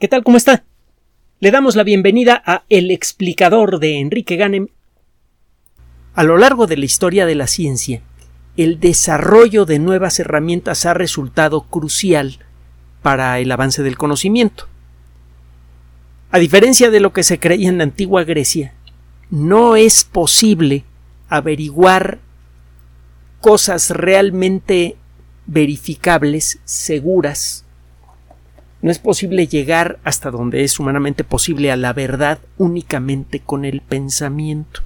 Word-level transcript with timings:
¿Qué 0.00 0.08
tal? 0.08 0.24
¿Cómo 0.24 0.36
está? 0.36 0.64
Le 1.38 1.52
damos 1.52 1.76
la 1.76 1.84
bienvenida 1.84 2.42
a 2.44 2.64
El 2.68 2.90
explicador 2.90 3.78
de 3.78 4.00
Enrique 4.00 4.34
Ganem. 4.34 4.66
A 6.14 6.24
lo 6.24 6.36
largo 6.36 6.66
de 6.66 6.76
la 6.76 6.84
historia 6.84 7.26
de 7.26 7.36
la 7.36 7.46
ciencia, 7.46 8.02
el 8.56 8.80
desarrollo 8.80 9.66
de 9.66 9.78
nuevas 9.78 10.18
herramientas 10.18 10.84
ha 10.84 10.94
resultado 10.94 11.62
crucial 11.62 12.40
para 13.02 13.38
el 13.38 13.52
avance 13.52 13.84
del 13.84 13.96
conocimiento. 13.96 14.66
A 16.32 16.40
diferencia 16.40 16.90
de 16.90 16.98
lo 16.98 17.12
que 17.12 17.22
se 17.22 17.38
creía 17.38 17.68
en 17.68 17.78
la 17.78 17.84
antigua 17.84 18.24
Grecia, 18.24 18.74
no 19.30 19.76
es 19.76 20.02
posible 20.02 20.82
averiguar 21.28 22.18
cosas 23.40 23.90
realmente 23.90 24.96
verificables, 25.46 26.58
seguras, 26.64 27.63
no 28.84 28.90
es 28.90 28.98
posible 28.98 29.46
llegar 29.46 29.98
hasta 30.04 30.30
donde 30.30 30.62
es 30.62 30.78
humanamente 30.78 31.24
posible 31.24 31.72
a 31.72 31.76
la 31.78 31.94
verdad 31.94 32.38
únicamente 32.58 33.40
con 33.40 33.64
el 33.64 33.80
pensamiento. 33.80 34.82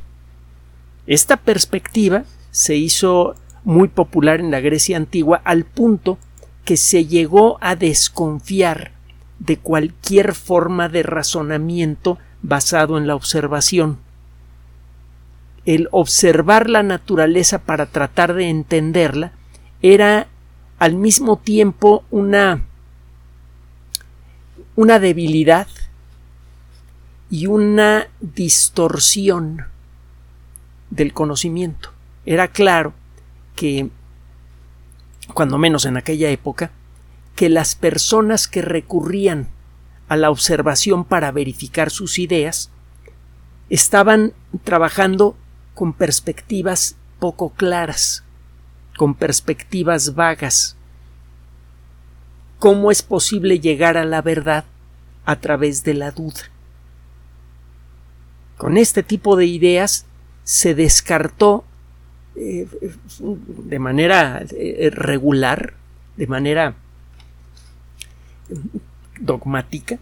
Esta 1.09 1.37
perspectiva 1.37 2.23
se 2.53 2.77
hizo 2.77 3.35
muy 3.65 3.89
popular 3.89 4.39
en 4.39 4.53
la 4.53 4.61
Grecia 4.61 4.97
antigua 4.97 5.43
al 5.43 5.65
punto 5.65 6.17
que 6.65 6.77
se 6.77 7.07
llegó 7.07 7.59
a 7.61 7.75
desconfiar 7.75 8.93
de 9.41 9.57
cualquier 9.57 10.33
forma 10.33 10.89
de 10.89 11.03
razonamiento 11.03 12.19
basado 12.41 12.99
en 12.99 13.09
la 13.09 13.17
observación. 13.17 13.99
El 15.65 15.89
observar 15.91 16.71
la 16.71 16.85
naturaleza 16.85 17.59
para 17.59 17.87
tratar 17.87 18.35
de 18.35 18.49
entenderla 18.49 19.33
era 19.83 20.29
al 20.79 20.95
mismo 20.95 21.37
tiempo 21.37 22.05
una 22.13 22.68
una 24.79 25.01
debilidad 25.01 25.67
y 27.31 27.49
una 27.49 28.07
distorsión 28.21 29.65
del 30.91 31.13
conocimiento. 31.13 31.91
Era 32.25 32.47
claro 32.47 32.93
que, 33.57 33.91
cuando 35.35 35.59
menos 35.59 35.85
en 35.85 35.97
aquella 35.97 36.31
época, 36.31 36.71
que 37.35 37.49
las 37.49 37.75
personas 37.75 38.47
que 38.47 38.63
recurrían 38.63 39.49
a 40.07 40.15
la 40.15 40.31
observación 40.31 41.05
para 41.05 41.33
verificar 41.33 41.91
sus 41.91 42.21
ideas 42.21 42.71
estaban 43.71 44.33
trabajando 44.63 45.37
con 45.75 45.93
perspectivas 45.93 46.95
poco 47.19 47.51
claras, 47.51 48.23
con 48.97 49.17
perspectivas 49.17 50.15
vagas, 50.15 50.77
cómo 52.59 52.91
es 52.91 53.03
posible 53.03 53.61
llegar 53.61 53.97
a 53.97 54.05
la 54.05 54.23
verdad 54.23 54.65
a 55.25 55.37
través 55.37 55.85
de 55.85 55.95
la 55.95 56.11
duda. 56.11 56.51
Con 58.57 58.77
este 58.77 59.03
tipo 59.03 59.37
de 59.37 59.47
ideas 59.47 60.07
se 60.43 60.75
descartó 60.75 61.65
eh, 62.35 62.67
de 63.21 63.79
manera 63.79 64.43
eh, 64.51 64.91
regular, 64.93 65.75
de 66.17 66.27
manera 66.27 66.75
dogmática, 69.21 69.99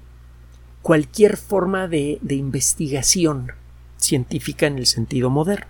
cualquier 0.81 1.37
forma 1.37 1.89
de, 1.89 2.19
de 2.23 2.37
investigación 2.37 3.53
científica 3.97 4.67
en 4.67 4.79
el 4.79 4.87
sentido 4.87 5.29
moderno. 5.29 5.67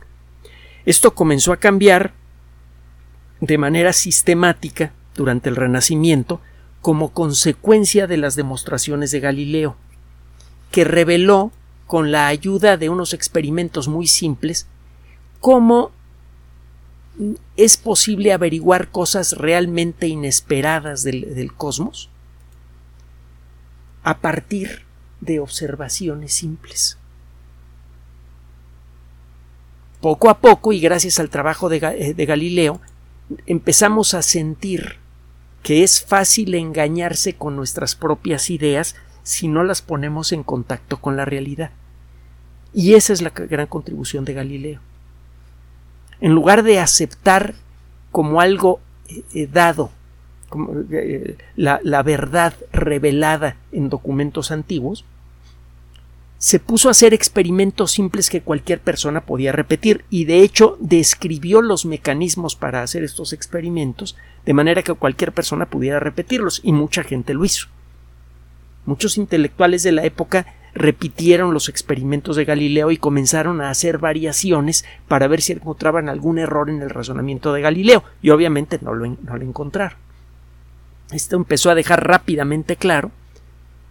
Esto 0.85 1.15
comenzó 1.15 1.53
a 1.53 1.57
cambiar 1.57 2.13
de 3.41 3.59
manera 3.59 3.93
sistemática 3.93 4.93
durante 5.15 5.49
el 5.49 5.57
Renacimiento 5.57 6.41
como 6.87 7.09
consecuencia 7.09 8.07
de 8.07 8.17
las 8.17 8.37
demostraciones 8.37 9.11
de 9.11 9.19
Galileo, 9.19 9.75
que 10.71 10.85
reveló, 10.85 11.51
con 11.89 12.13
la 12.13 12.29
ayuda 12.29 12.77
de 12.77 12.91
unos 12.91 13.13
experimentos 13.13 13.89
muy 13.89 14.07
simples, 14.07 14.69
cómo 15.41 15.91
es 17.57 17.77
posible 17.77 18.33
averiguar 18.33 18.93
cosas 18.93 19.33
realmente 19.33 20.07
inesperadas 20.07 21.03
del, 21.03 21.35
del 21.35 21.53
cosmos 21.53 22.09
a 24.05 24.19
partir 24.19 24.85
de 25.21 25.41
observaciones 25.41 26.35
simples. 26.35 26.99
Poco 30.01 30.31
a 30.31 30.39
poco, 30.39 30.73
y 30.73 30.79
gracias 30.79 31.19
al 31.19 31.31
trabajo 31.31 31.69
de, 31.69 32.15
de 32.15 32.27
Galileo, 32.27 32.81
empezamos 33.47 34.15
a 34.15 34.23
sentir 34.23 35.05
que 35.67 35.83
es 35.83 36.01
fácil 36.01 36.55
engañarse 36.55 37.35
con 37.35 37.57
nuestras 37.57 37.97
propias 37.97 38.51
ideas 38.51 38.95
si 39.25 39.49
no 39.49 39.65
las 39.65 39.83
ponemos 39.83 40.31
en 40.31 40.45
contacto 40.45 40.99
con 40.99 41.17
la 41.17 41.25
realidad. 41.25 41.73
Y 42.73 42.95
esa 42.95 43.13
es 43.13 43.21
la 43.21 43.31
gran 43.31 43.67
contribución 43.67 44.25
de 44.25 44.33
Galileo. 44.33 44.81
En 46.21 46.35
lugar 46.35 46.63
de 46.63 46.79
aceptar 46.79 47.57
como 48.13 48.41
algo 48.41 48.79
eh, 49.09 49.25
eh, 49.35 49.49
dado, 49.53 49.91
como, 50.51 50.73
eh, 50.93 51.37
la, 51.57 51.81
la 51.83 52.05
verdad 52.05 52.55
revelada 52.73 53.57
en 53.73 53.89
documentos 53.89 54.53
antiguos, 54.53 55.05
se 56.39 56.61
puso 56.61 56.89
a 56.89 56.91
hacer 56.91 57.15
experimentos 57.15 57.93
simples 57.93 58.29
que 58.29 58.43
cualquier 58.43 58.81
persona 58.81 59.23
podía 59.23 59.53
repetir 59.53 60.05
y 60.11 60.27
de 60.27 60.41
hecho 60.41 60.77
describió 60.81 61.63
los 61.63 61.87
mecanismos 61.87 62.57
para 62.57 62.83
hacer 62.83 63.05
estos 63.05 63.33
experimentos 63.33 64.17
de 64.45 64.53
manera 64.53 64.83
que 64.83 64.93
cualquier 64.93 65.33
persona 65.33 65.67
pudiera 65.67 65.99
repetirlos 65.99 66.61
y 66.63 66.73
mucha 66.73 67.03
gente 67.03 67.33
lo 67.33 67.45
hizo. 67.45 67.69
Muchos 68.85 69.17
intelectuales 69.17 69.83
de 69.83 69.93
la 69.93 70.05
época 70.05 70.47
repitieron 70.75 71.55
los 71.55 71.71
experimentos 71.71 72.37
de 72.37 72.45
Galileo 72.45 72.91
y 72.91 72.99
comenzaron 72.99 73.63
a 73.63 73.71
hacer 73.71 73.97
variaciones 73.97 74.85
para 75.09 75.27
ver 75.27 75.41
si 75.41 75.53
encontraban 75.53 76.11
algún 76.11 76.39
error 76.39 76.69
en 76.69 76.83
el 76.83 76.91
razonamiento 76.91 77.55
de 77.55 77.63
Galileo 77.63 78.05
y 78.21 78.31
obviamente 78.31 78.79
no 78.83 78.95
lo, 78.95 79.07
no 79.07 79.37
lo 79.37 79.43
encontraron. 79.43 79.99
Esto 81.11 81.37
empezó 81.37 81.71
a 81.71 81.75
dejar 81.75 82.07
rápidamente 82.07 82.77
claro 82.77 83.11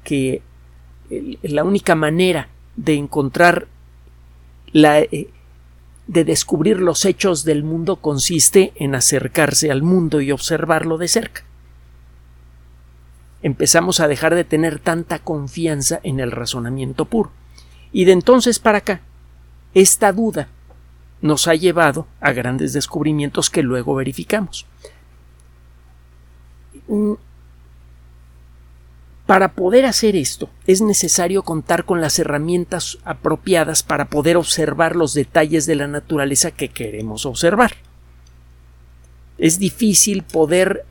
que 0.04 0.44
la 1.44 1.64
única 1.64 1.96
manera 1.96 2.50
de 2.76 2.96
encontrar 2.96 3.68
la, 4.72 5.00
eh, 5.00 5.30
de 6.08 6.24
descubrir 6.24 6.80
los 6.80 7.06
hechos 7.06 7.44
del 7.44 7.64
mundo 7.64 7.98
consiste 7.98 8.74
en 8.76 8.96
acercarse 8.96 9.72
al 9.72 9.82
mundo 9.82 10.22
y 10.22 10.32
observarlo 10.32 10.98
de 10.98 11.08
cerca. 11.08 11.44
Empezamos 13.42 14.00
a 14.00 14.08
dejar 14.08 14.36
de 14.36 14.44
tener 14.44 14.80
tanta 14.80 15.20
confianza 15.20 16.00
en 16.04 16.20
el 16.20 16.32
razonamiento 16.32 17.06
puro. 17.06 17.32
Y 17.92 18.06
de 18.06 18.12
entonces 18.12 18.60
para 18.60 18.80
acá, 18.80 19.02
esta 19.74 20.12
duda 20.12 20.48
nos 21.22 21.48
ha 21.48 21.56
llevado 21.56 22.08
a 22.20 22.34
grandes 22.34 22.74
descubrimientos 22.74 23.50
que 23.50 23.64
luego 23.64 23.96
verificamos. 23.96 24.66
Para 29.26 29.54
poder 29.54 29.86
hacer 29.86 30.16
esto 30.16 30.50
es 30.68 30.82
necesario 30.82 31.42
contar 31.42 31.86
con 31.86 32.00
las 32.00 32.20
herramientas 32.20 33.00
apropiadas 33.04 33.82
para 33.82 34.06
poder 34.06 34.38
observar 34.38 34.96
los 34.96 35.14
detalles 35.16 35.66
de 35.66 35.76
la 35.76 35.88
naturaleza 35.88 36.52
que 36.52 36.70
queremos 36.70 37.26
observar. 37.26 37.74
Es 39.40 39.58
difícil 39.58 40.22
poder 40.22 40.86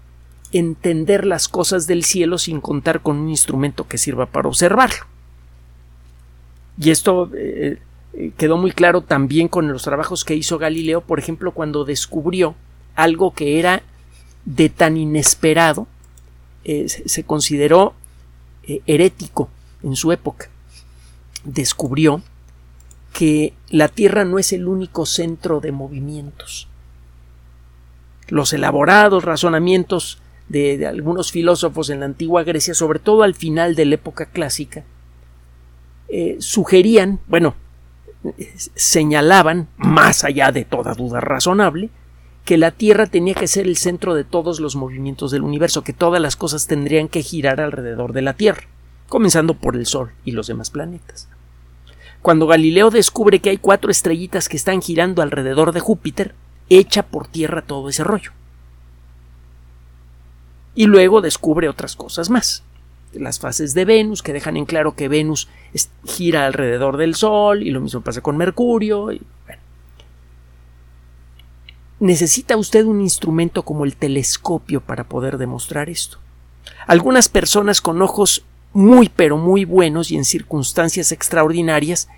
entender 0.53 1.27
las 1.27 1.49
cosas 1.49 1.87
del 1.87 2.05
cielo 2.05 2.39
sin 2.39 2.61
contar 2.61 3.03
con 3.03 3.19
un 3.19 3.29
instrumento 3.29 3.87
que 3.87 3.99
sirva 3.99 4.27
para 4.27 4.49
observarlo. 4.49 5.07
Y 6.79 6.91
esto 6.91 7.31
eh, 7.37 7.79
eh, 8.15 8.33
quedó 8.37 8.57
muy 8.57 8.73
claro 8.73 9.03
también 9.03 9.47
con 9.47 9.73
los 9.73 9.85
trabajos 9.85 10.25
que 10.25 10.35
hizo 10.35 10.59
Galileo, 10.59 11.03
por 11.03 11.21
ejemplo, 11.21 11.53
cuando 11.53 11.85
descubrió 11.85 12.57
algo 12.97 13.33
que 13.33 13.61
era 13.61 13.83
de 14.45 14.69
tan 14.71 14.97
inesperado, 14.97 15.87
eh, 16.65 16.89
se 16.89 17.25
consideró 17.25 17.95
eh, 18.67 18.83
herético 18.87 19.49
en 19.83 19.97
su 19.97 20.13
época, 20.13 20.49
descubrió 21.45 22.23
que 23.13 23.55
la 23.69 23.89
Tierra 23.89 24.25
no 24.25 24.39
es 24.39 24.53
el 24.53 24.67
único 24.67 25.07
centro 25.07 25.61
de 25.61 25.73
movimientos. 25.73 26.69
Los 28.29 28.53
elaborados 28.53 29.25
razonamientos 29.25 30.19
de, 30.49 30.87
algunos 30.87 31.31
filósofos 31.31 31.91
en 31.91 32.01
la 32.01 32.07
antigua 32.07 32.43
Grecia, 32.43 32.75
sobre 32.75 32.99
todo 32.99 33.23
al 33.23 33.35
final 33.35 33.75
de 33.75 33.85
la 33.85 33.95
época 33.95 34.27
clásica, 34.27 34.85
eh, 36.09 36.37
sugerían, 36.41 37.21
bueno, 37.29 37.55
señalaban, 38.75 39.69
más 39.77 40.25
allá 40.25 40.51
de 40.51 40.65
toda 40.65 40.95
duda 40.95 41.21
razonable, 41.21 41.91
que 42.45 42.59
la 42.59 42.71
Tierra 42.71 43.07
tenía 43.07 43.35
que 43.35 43.47
ser 43.47 43.67
el 43.67 43.77
centro 43.77 44.15
de 44.15 44.25
todos 44.25 44.61
los 44.61 44.77
movimientos 44.77 45.31
del 45.31 45.43
universo, 45.43 45.83
que 45.83 45.93
todas 45.95 46.21
las 46.21 46.37
cosas 46.37 46.67
tendrían 46.67 47.09
que 47.09 47.23
girar 47.23 47.61
alrededor 47.61 48.13
de 48.13 48.23
la 48.23 48.35
Tierra, 48.35 48.65
comenzando 49.09 49.55
por 49.55 49.77
el 49.77 49.87
Sol 49.87 50.13
y 50.25 50.33
los 50.33 50.47
demás 50.47 50.71
planetas. 50.71 51.29
Cuando 52.21 52.47
Galileo 52.47 52.91
descubre 52.91 53.41
que 53.41 53.51
hay 53.51 53.57
cuatro 53.59 53.91
estrellitas 53.91 54.49
que 54.49 54.57
están 54.57 54.83
girando 54.83 55.23
alrededor 55.23 55.73
de 55.73 55.81
Júpiter, 55.81 56.35
echa 56.71 57.03
por 57.03 57.27
tierra 57.27 57.63
todo 57.63 57.89
ese 57.89 58.05
rollo. 58.05 58.33
Y 60.75 60.87
luego 60.87 61.21
descubre 61.21 61.69
otras 61.69 61.97
cosas 61.97 62.31
más. 62.31 62.63
las 63.13 63.39
fases 63.39 63.75
de 63.75 63.85
Venus, 63.85 64.23
que 64.23 64.33
dejan 64.33 64.57
en 64.57 64.65
claro 64.65 64.97
que 64.97 65.07
Venus 65.07 65.49
gira 66.05 66.47
alrededor 66.47 66.97
del 66.97 67.15
Sol, 67.15 67.63
y 67.63 67.71
lo 67.71 67.81
mismo 67.81 68.01
pasa 68.01 68.23
con 68.23 68.37
Mercurio. 68.37 69.11
Necesita 72.01 72.57
usted 72.57 72.85
un 72.85 73.01
instrumento 73.01 73.63
como 73.63 73.85
el 73.85 73.97
telescopio 73.97 74.81
para 74.81 75.05
poder 75.05 75.39
demostrar 75.39 75.89
esto. 75.89 76.19
Algunas 76.87 77.29
personas 77.29 77.81
con 77.81 78.03
ojos 78.03 78.45
muy 78.73 79.09
pero 79.09 79.39
muy 79.39 79.65
buenos 79.65 80.11
y 80.11 80.17
en 80.17 80.25
circunstancias 80.25 81.13
extraordinarias 81.13 82.09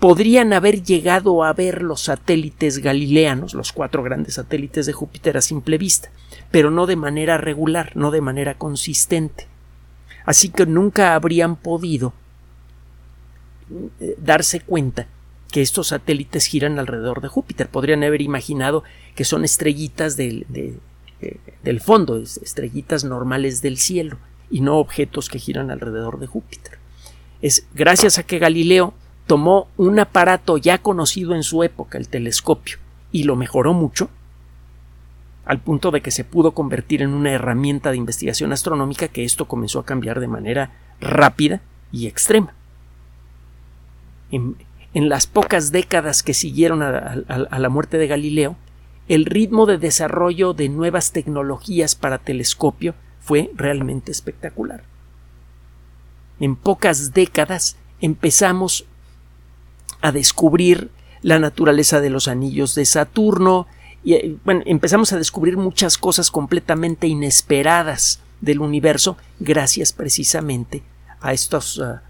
podrían 0.00 0.52
haber 0.52 0.82
llegado 0.82 1.44
a 1.44 1.52
ver 1.52 1.82
los 1.82 2.02
satélites 2.02 2.78
galileanos, 2.78 3.54
los 3.54 3.72
cuatro 3.72 4.02
grandes 4.02 4.34
satélites 4.34 4.86
de 4.86 4.92
Júpiter 4.92 5.36
a 5.36 5.40
simple 5.40 5.78
vista, 5.78 6.10
pero 6.50 6.70
no 6.70 6.86
de 6.86 6.96
manera 6.96 7.38
regular, 7.38 7.92
no 7.94 8.10
de 8.10 8.20
manera 8.20 8.58
consistente. 8.58 9.46
Así 10.26 10.48
que 10.48 10.66
nunca 10.66 11.14
habrían 11.14 11.56
podido 11.56 12.12
eh, 14.00 14.16
darse 14.18 14.60
cuenta 14.60 15.06
que 15.54 15.62
estos 15.62 15.86
satélites 15.86 16.46
giran 16.46 16.80
alrededor 16.80 17.20
de 17.20 17.28
Júpiter. 17.28 17.68
Podrían 17.68 18.02
haber 18.02 18.22
imaginado 18.22 18.82
que 19.14 19.24
son 19.24 19.44
estrellitas 19.44 20.16
del, 20.16 20.46
eh, 20.52 21.38
del 21.62 21.80
fondo, 21.80 22.18
estrellitas 22.18 23.04
normales 23.04 23.62
del 23.62 23.78
cielo, 23.78 24.18
y 24.50 24.62
no 24.62 24.78
objetos 24.78 25.28
que 25.28 25.38
giran 25.38 25.70
alrededor 25.70 26.18
de 26.18 26.26
Júpiter. 26.26 26.80
Es 27.40 27.68
gracias 27.72 28.18
a 28.18 28.24
que 28.24 28.40
Galileo 28.40 28.94
tomó 29.28 29.68
un 29.76 30.00
aparato 30.00 30.58
ya 30.58 30.78
conocido 30.78 31.36
en 31.36 31.44
su 31.44 31.62
época, 31.62 31.98
el 31.98 32.08
telescopio, 32.08 32.78
y 33.12 33.22
lo 33.22 33.36
mejoró 33.36 33.74
mucho, 33.74 34.10
al 35.44 35.60
punto 35.60 35.92
de 35.92 36.00
que 36.00 36.10
se 36.10 36.24
pudo 36.24 36.50
convertir 36.50 37.00
en 37.00 37.10
una 37.10 37.30
herramienta 37.30 37.92
de 37.92 37.96
investigación 37.96 38.52
astronómica 38.52 39.06
que 39.06 39.22
esto 39.22 39.46
comenzó 39.46 39.78
a 39.78 39.86
cambiar 39.86 40.18
de 40.18 40.26
manera 40.26 40.72
rápida 41.00 41.60
y 41.92 42.08
extrema. 42.08 42.54
En, 44.32 44.56
las 44.94 45.26
pocas 45.26 45.72
décadas 45.72 46.22
que 46.22 46.34
siguieron 46.34 46.82
a 46.82 47.58
la 47.58 47.68
muerte 47.68 47.98
de 47.98 48.06
Galileo, 48.06 48.56
el 49.08 49.26
ritmo 49.26 49.66
de 49.66 49.78
desarrollo 49.78 50.54
de 50.54 50.68
nuevas 50.68 51.12
tecnologías 51.12 51.94
para 51.94 52.18
telescopio 52.18 52.94
fue 53.20 53.50
realmente 53.54 54.12
espectacular. 54.12 54.84
En 56.40 56.56
pocas 56.56 57.12
décadas 57.12 57.76
empezamos 58.00 58.86
a 60.00 60.12
descubrir 60.12 60.90
la 61.22 61.38
naturaleza 61.38 62.00
de 62.00 62.10
los 62.10 62.28
anillos 62.28 62.74
de 62.74 62.84
Saturno, 62.84 63.66
y 64.02 64.14
eh, 64.14 64.36
bueno, 64.44 64.62
empezamos 64.66 65.12
a 65.12 65.18
descubrir 65.18 65.56
muchas 65.56 65.96
cosas 65.96 66.30
completamente 66.30 67.06
inesperadas 67.06 68.20
del 68.42 68.60
universo 68.60 69.16
gracias 69.40 69.94
precisamente 69.94 70.82
a 71.20 71.32
estos 71.32 71.80
ah, 71.80 72.02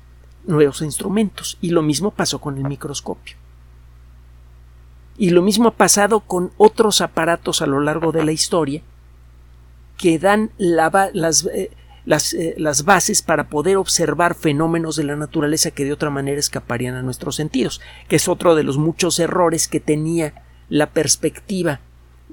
nuevos 0.47 0.83
instrumentos. 0.83 1.59
Y 1.61 1.71
lo 1.71 1.83
mismo 1.83 2.11
pasó 2.11 2.41
con 2.41 2.57
el 2.57 2.65
microscopio. 2.65 3.37
Y 5.17 5.31
lo 5.31 5.43
mismo 5.43 5.69
ha 5.69 5.75
pasado 5.75 6.21
con 6.21 6.51
otros 6.57 7.01
aparatos 7.01 7.63
a 7.63 7.67
lo 7.67 7.81
largo 7.81 8.13
de 8.13 8.25
la 8.25 8.33
historia 8.33 8.83
que 9.97 10.19
dan 10.19 10.51
las, 10.59 11.47
eh, 11.47 11.71
eh, 12.07 12.55
las, 12.59 12.85
bases 12.85 13.23
para 13.23 13.49
poder 13.49 13.77
observar 13.77 14.35
fenómenos 14.35 14.97
de 14.97 15.05
la 15.05 15.15
naturaleza 15.15 15.71
que 15.71 15.85
de 15.85 15.93
otra 15.93 16.11
manera 16.11 16.41
escaparían 16.41 16.97
a 16.97 17.03
nuestros 17.03 17.37
sentidos, 17.37 17.81
que 18.09 18.17
es 18.17 18.29
otro 18.29 18.57
de 18.57 18.65
los 18.65 18.77
muchos 18.77 19.21
errores 19.21 19.69
que 19.69 19.79
tenía 19.79 20.43
la 20.69 20.91
perspectiva 20.91 21.81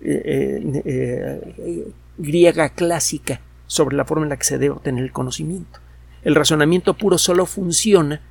eh, 0.04 1.92
griega 2.18 2.69
clásica 2.69 3.42
sobre 3.68 3.96
la 3.96 4.06
forma 4.06 4.25
en 4.25 4.30
la 4.30 4.38
que 4.38 4.46
se 4.46 4.57
debe 4.57 4.74
obtener 4.74 5.04
el 5.04 5.12
conocimiento. 5.12 5.80
El 6.23 6.35
razonamiento 6.35 6.95
puro 6.95 7.18
solo 7.18 7.45
funciona 7.45 8.21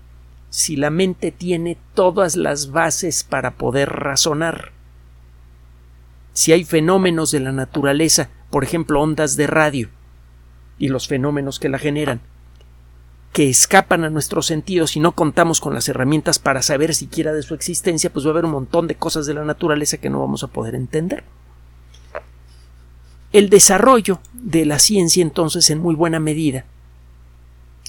si 0.49 0.77
la 0.77 0.91
mente 0.91 1.33
tiene 1.33 1.79
todas 1.95 2.37
las 2.37 2.71
bases 2.71 3.25
para 3.25 3.53
poder 3.53 3.89
razonar. 3.89 4.73
Si 6.33 6.53
hay 6.53 6.65
fenómenos 6.65 7.31
de 7.31 7.41
la 7.41 7.53
naturaleza, 7.53 8.31
por 8.51 8.65
ejemplo 8.65 9.01
ondas 9.01 9.37
de 9.37 9.47
radio, 9.47 9.89
y 10.79 10.89
los 10.89 11.09
fenómenos 11.09 11.59
que 11.59 11.69
la 11.69 11.79
generan, 11.79 12.21
que 13.33 13.49
escapan 13.49 14.05
a 14.05 14.11
nuestros 14.11 14.47
sentidos 14.47 14.97
y 14.97 15.01
no 15.01 15.13
contamos 15.13 15.61
con 15.61 15.75
las 15.75 15.89
herramientas 15.89 16.39
para 16.39 16.63
saber 16.63 16.95
siquiera 16.95 17.33
de 17.33 17.43
su 17.43 17.55
existencia, 17.55 18.13
pues 18.13 18.25
va 18.25 18.31
a 18.31 18.33
haber 18.33 18.45
un 18.45 18.53
montón 18.53 18.87
de 18.87 18.97
cosas 18.97 19.27
de 19.27 19.35
la 19.35 19.45
naturaleza 19.45 19.99
que 19.99 20.11
no 20.11 20.21
vamos 20.21 20.43
a 20.43 20.49
poder 20.49 20.75
entender. 20.75 21.23
El 23.33 23.51
desarrollo 23.51 24.21
de 24.33 24.65
la 24.65 24.81
ciencia 24.81 25.23
entonces 25.23 25.71
en 25.71 25.79
muy 25.79 25.95
buena 25.95 26.19
medida 26.19 26.65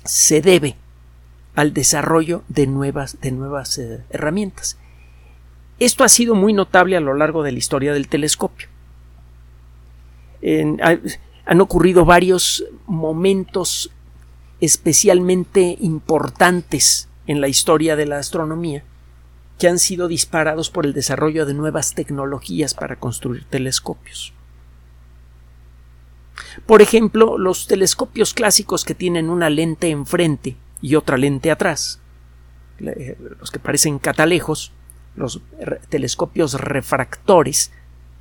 se 0.03 0.41
debe 0.41 0.75
al 1.55 1.73
desarrollo 1.73 2.43
de 2.47 2.67
nuevas, 2.67 3.19
de 3.21 3.31
nuevas 3.31 3.77
eh, 3.77 4.03
herramientas. 4.09 4.77
Esto 5.79 6.03
ha 6.03 6.09
sido 6.09 6.35
muy 6.35 6.53
notable 6.53 6.95
a 6.95 7.01
lo 7.01 7.13
largo 7.13 7.43
de 7.43 7.51
la 7.51 7.59
historia 7.59 7.93
del 7.93 8.07
telescopio. 8.07 8.67
Han 11.45 11.61
ocurrido 11.61 12.05
varios 12.05 12.63
momentos 12.87 13.91
especialmente 14.59 15.77
importantes 15.81 17.09
en 17.27 17.41
la 17.41 17.47
historia 17.47 17.95
de 17.95 18.05
la 18.05 18.19
astronomía 18.19 18.83
que 19.61 19.67
han 19.67 19.77
sido 19.77 20.07
disparados 20.07 20.71
por 20.71 20.87
el 20.87 20.93
desarrollo 20.93 21.45
de 21.45 21.53
nuevas 21.53 21.93
tecnologías 21.93 22.73
para 22.73 22.95
construir 22.95 23.45
telescopios. 23.45 24.33
Por 26.71 26.81
ejemplo, 26.81 27.37
los 27.37 27.67
telescopios 27.67 28.33
clásicos 28.33 28.85
que 28.85 28.95
tienen 28.95 29.29
una 29.29 29.49
lente 29.49 29.89
enfrente 29.89 30.55
y 30.81 30.95
otra 30.95 31.17
lente 31.17 31.51
atrás, 31.51 31.99
los 32.79 33.51
que 33.51 33.59
parecen 33.59 33.99
catalejos, 33.99 34.71
los 35.17 35.41
telescopios 35.89 36.53
refractores 36.53 37.73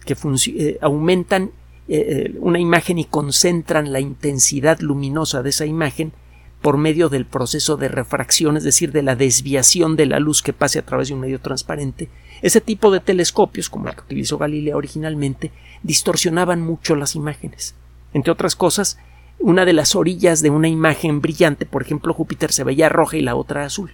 que 0.04 0.16
eh, 0.48 0.78
aumentan 0.80 1.52
eh, 1.86 2.32
eh, 2.32 2.36
una 2.40 2.58
imagen 2.58 2.98
y 2.98 3.04
concentran 3.04 3.92
la 3.92 4.00
intensidad 4.00 4.80
luminosa 4.80 5.44
de 5.44 5.50
esa 5.50 5.66
imagen 5.66 6.12
por 6.60 6.76
medio 6.76 7.08
del 7.08 7.26
proceso 7.26 7.76
de 7.76 7.86
refracción, 7.86 8.56
es 8.56 8.64
decir, 8.64 8.90
de 8.90 9.04
la 9.04 9.14
desviación 9.14 9.94
de 9.94 10.06
la 10.06 10.18
luz 10.18 10.42
que 10.42 10.52
pase 10.52 10.80
a 10.80 10.84
través 10.84 11.06
de 11.06 11.14
un 11.14 11.20
medio 11.20 11.40
transparente, 11.40 12.08
ese 12.42 12.60
tipo 12.60 12.90
de 12.90 12.98
telescopios, 12.98 13.70
como 13.70 13.88
el 13.88 13.94
que 13.94 14.00
utilizó 14.00 14.38
Galileo 14.38 14.76
originalmente, 14.76 15.52
distorsionaban 15.84 16.60
mucho 16.60 16.96
las 16.96 17.14
imágenes. 17.14 17.76
Entre 18.12 18.32
otras 18.32 18.56
cosas, 18.56 18.98
una 19.38 19.64
de 19.64 19.72
las 19.72 19.94
orillas 19.94 20.42
de 20.42 20.50
una 20.50 20.68
imagen 20.68 21.20
brillante, 21.20 21.64
por 21.64 21.82
ejemplo, 21.82 22.12
Júpiter 22.12 22.52
se 22.52 22.64
veía 22.64 22.88
roja 22.88 23.16
y 23.16 23.22
la 23.22 23.36
otra 23.36 23.64
azul. 23.64 23.90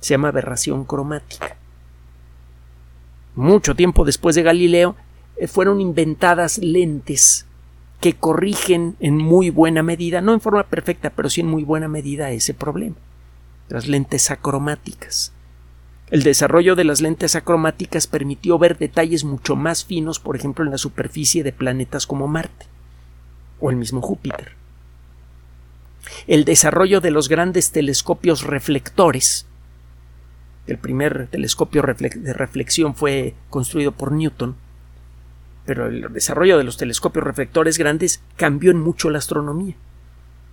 Se 0.00 0.14
llama 0.14 0.28
aberración 0.28 0.84
cromática. 0.84 1.56
Mucho 3.34 3.74
tiempo 3.74 4.04
después 4.04 4.36
de 4.36 4.42
Galileo, 4.42 4.96
eh, 5.36 5.46
fueron 5.46 5.80
inventadas 5.80 6.58
lentes 6.58 7.46
que 8.00 8.14
corrigen 8.14 8.96
en 9.00 9.16
muy 9.16 9.50
buena 9.50 9.82
medida, 9.82 10.20
no 10.20 10.34
en 10.34 10.40
forma 10.40 10.64
perfecta, 10.64 11.10
pero 11.10 11.30
sí 11.30 11.40
en 11.40 11.48
muy 11.48 11.64
buena 11.64 11.88
medida 11.88 12.30
ese 12.30 12.54
problema. 12.54 12.96
Las 13.68 13.86
lentes 13.86 14.30
acromáticas. 14.30 15.32
El 16.10 16.22
desarrollo 16.22 16.74
de 16.74 16.84
las 16.84 17.00
lentes 17.00 17.36
acromáticas 17.36 18.06
permitió 18.06 18.58
ver 18.58 18.78
detalles 18.78 19.24
mucho 19.24 19.56
más 19.56 19.84
finos, 19.84 20.20
por 20.20 20.36
ejemplo, 20.36 20.64
en 20.64 20.70
la 20.70 20.78
superficie 20.78 21.42
de 21.42 21.52
planetas 21.52 22.06
como 22.06 22.28
Marte 22.28 22.66
o 23.60 23.70
el 23.70 23.76
mismo 23.76 24.00
Júpiter. 24.00 24.52
El 26.26 26.44
desarrollo 26.44 27.00
de 27.00 27.10
los 27.10 27.28
grandes 27.28 27.70
telescopios 27.70 28.42
reflectores. 28.42 29.46
El 30.66 30.78
primer 30.78 31.28
telescopio 31.28 31.82
de 31.82 32.32
reflexión 32.32 32.94
fue 32.94 33.34
construido 33.50 33.92
por 33.92 34.12
Newton 34.12 34.56
pero 35.68 35.86
el 35.86 36.10
desarrollo 36.14 36.56
de 36.56 36.64
los 36.64 36.78
telescopios 36.78 37.26
reflectores 37.26 37.76
grandes 37.76 38.22
cambió 38.36 38.70
en 38.70 38.80
mucho 38.80 39.10
la 39.10 39.18
astronomía. 39.18 39.74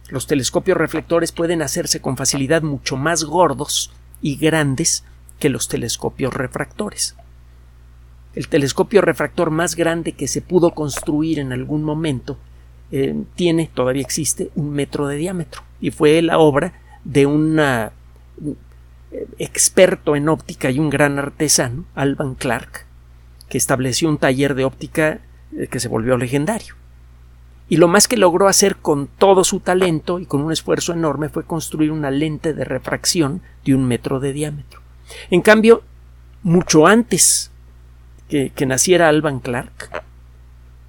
Los 0.10 0.28
telescopios 0.28 0.78
reflectores 0.78 1.32
pueden 1.32 1.62
hacerse 1.62 2.02
con 2.02 2.18
facilidad 2.18 2.64
mucho 2.64 2.98
más 2.98 3.24
gordos 3.24 3.94
y 4.22 4.36
grandes 4.36 5.06
que 5.40 5.48
los 5.48 5.70
telescopios 5.70 6.34
refractores. 6.34 7.16
El 8.34 8.50
telescopio 8.50 9.00
refractor 9.00 9.52
más 9.52 9.78
grande 9.78 10.12
que 10.12 10.28
se 10.28 10.42
pudo 10.42 10.72
construir 10.72 11.40
en 11.40 11.54
algún 11.54 11.86
momento 11.86 12.38
eh, 12.92 13.16
tiene, 13.36 13.70
todavía 13.74 14.02
existe, 14.02 14.50
un 14.56 14.72
metro 14.72 15.08
de 15.08 15.18
diámetro 15.18 15.62
y 15.82 15.92
fue 15.92 16.22
la 16.22 16.38
obra 16.38 16.74
de 17.04 17.26
un 17.26 17.60
eh, 17.60 17.90
experto 19.40 20.16
en 20.16 20.30
óptica 20.30 20.72
y 20.72 20.80
un 20.80 20.90
gran 20.90 21.20
artesano, 21.20 21.86
Alban 21.96 22.36
Clark, 22.36 22.86
que 23.50 23.58
estableció 23.58 24.10
un 24.10 24.18
taller 24.18 24.56
de 24.56 24.66
óptica 24.66 25.20
eh, 25.56 25.68
que 25.68 25.80
se 25.80 25.88
volvió 25.88 26.18
legendario. 26.18 26.76
Y 27.68 27.78
lo 27.78 27.88
más 27.88 28.08
que 28.08 28.18
logró 28.18 28.48
hacer 28.48 28.76
con 28.76 29.08
todo 29.08 29.44
su 29.44 29.60
talento 29.60 30.20
y 30.20 30.26
con 30.26 30.42
un 30.42 30.52
esfuerzo 30.52 30.94
enorme 30.94 31.30
fue 31.30 31.44
construir 31.44 31.92
una 31.92 32.12
lente 32.12 32.54
de 32.54 32.64
refracción 32.64 33.42
de 33.64 33.74
un 33.74 33.88
metro 33.88 34.20
de 34.20 34.34
diámetro. 34.34 34.82
En 35.32 35.42
cambio, 35.42 35.84
mucho 36.44 36.86
antes 36.86 37.52
que, 38.30 38.52
naciera 38.66 39.10
Alban 39.10 39.40
Clark, 39.40 40.04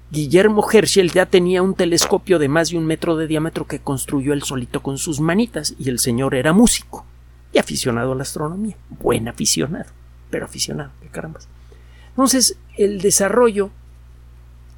Guillermo 0.09 0.65
Herschel 0.71 1.11
ya 1.11 1.25
tenía 1.25 1.61
un 1.61 1.73
telescopio 1.73 2.39
de 2.39 2.47
más 2.47 2.69
de 2.69 2.77
un 2.77 2.85
metro 2.85 3.17
de 3.17 3.27
diámetro 3.27 3.67
que 3.67 3.79
construyó 3.79 4.31
él 4.31 4.43
solito 4.43 4.81
con 4.81 4.97
sus 4.97 5.19
manitas 5.19 5.75
y 5.77 5.89
el 5.89 5.99
señor 5.99 6.33
era 6.33 6.53
músico 6.53 7.05
y 7.51 7.57
aficionado 7.57 8.13
a 8.13 8.15
la 8.15 8.21
astronomía. 8.21 8.77
Buen 8.89 9.27
aficionado, 9.27 9.89
pero 10.29 10.45
aficionado, 10.45 10.91
qué 11.01 11.09
caramba. 11.09 11.41
Entonces, 12.09 12.57
el 12.77 13.01
desarrollo 13.01 13.69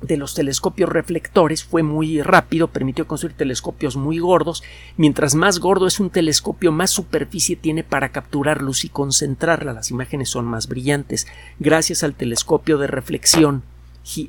de 0.01 0.17
los 0.17 0.33
telescopios 0.33 0.89
reflectores 0.89 1.63
fue 1.63 1.83
muy 1.83 2.23
rápido, 2.23 2.69
permitió 2.69 3.05
construir 3.05 3.35
telescopios 3.35 3.97
muy 3.97 4.17
gordos. 4.17 4.63
Mientras 4.97 5.35
más 5.35 5.59
gordo 5.59 5.85
es 5.85 5.99
un 5.99 6.09
telescopio, 6.09 6.71
más 6.71 6.89
superficie 6.89 7.55
tiene 7.55 7.83
para 7.83 8.09
capturar 8.09 8.63
luz 8.63 8.83
y 8.83 8.89
concentrarla. 8.89 9.73
Las 9.73 9.91
imágenes 9.91 10.29
son 10.29 10.45
más 10.45 10.67
brillantes. 10.67 11.27
Gracias 11.59 12.01
al 12.03 12.15
telescopio 12.15 12.79
de 12.79 12.87
reflexión 12.87 13.61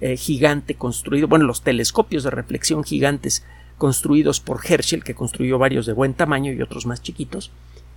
eh, 0.01 0.17
gigante 0.17 0.75
construido, 0.75 1.29
bueno, 1.29 1.45
los 1.45 1.63
telescopios 1.63 2.25
de 2.25 2.31
reflexión 2.31 2.85
gigantes 2.85 3.45
construidos 3.79 4.41
por 4.41 4.61
Herschel, 4.65 5.05
que 5.05 5.15
construyó 5.15 5.59
varios 5.59 5.87
de 5.87 5.93
buen 5.93 6.15
tamaño 6.15 6.53
y 6.53 6.63
otros 6.63 6.87
más 6.87 7.03
chiquitos, 7.03 7.51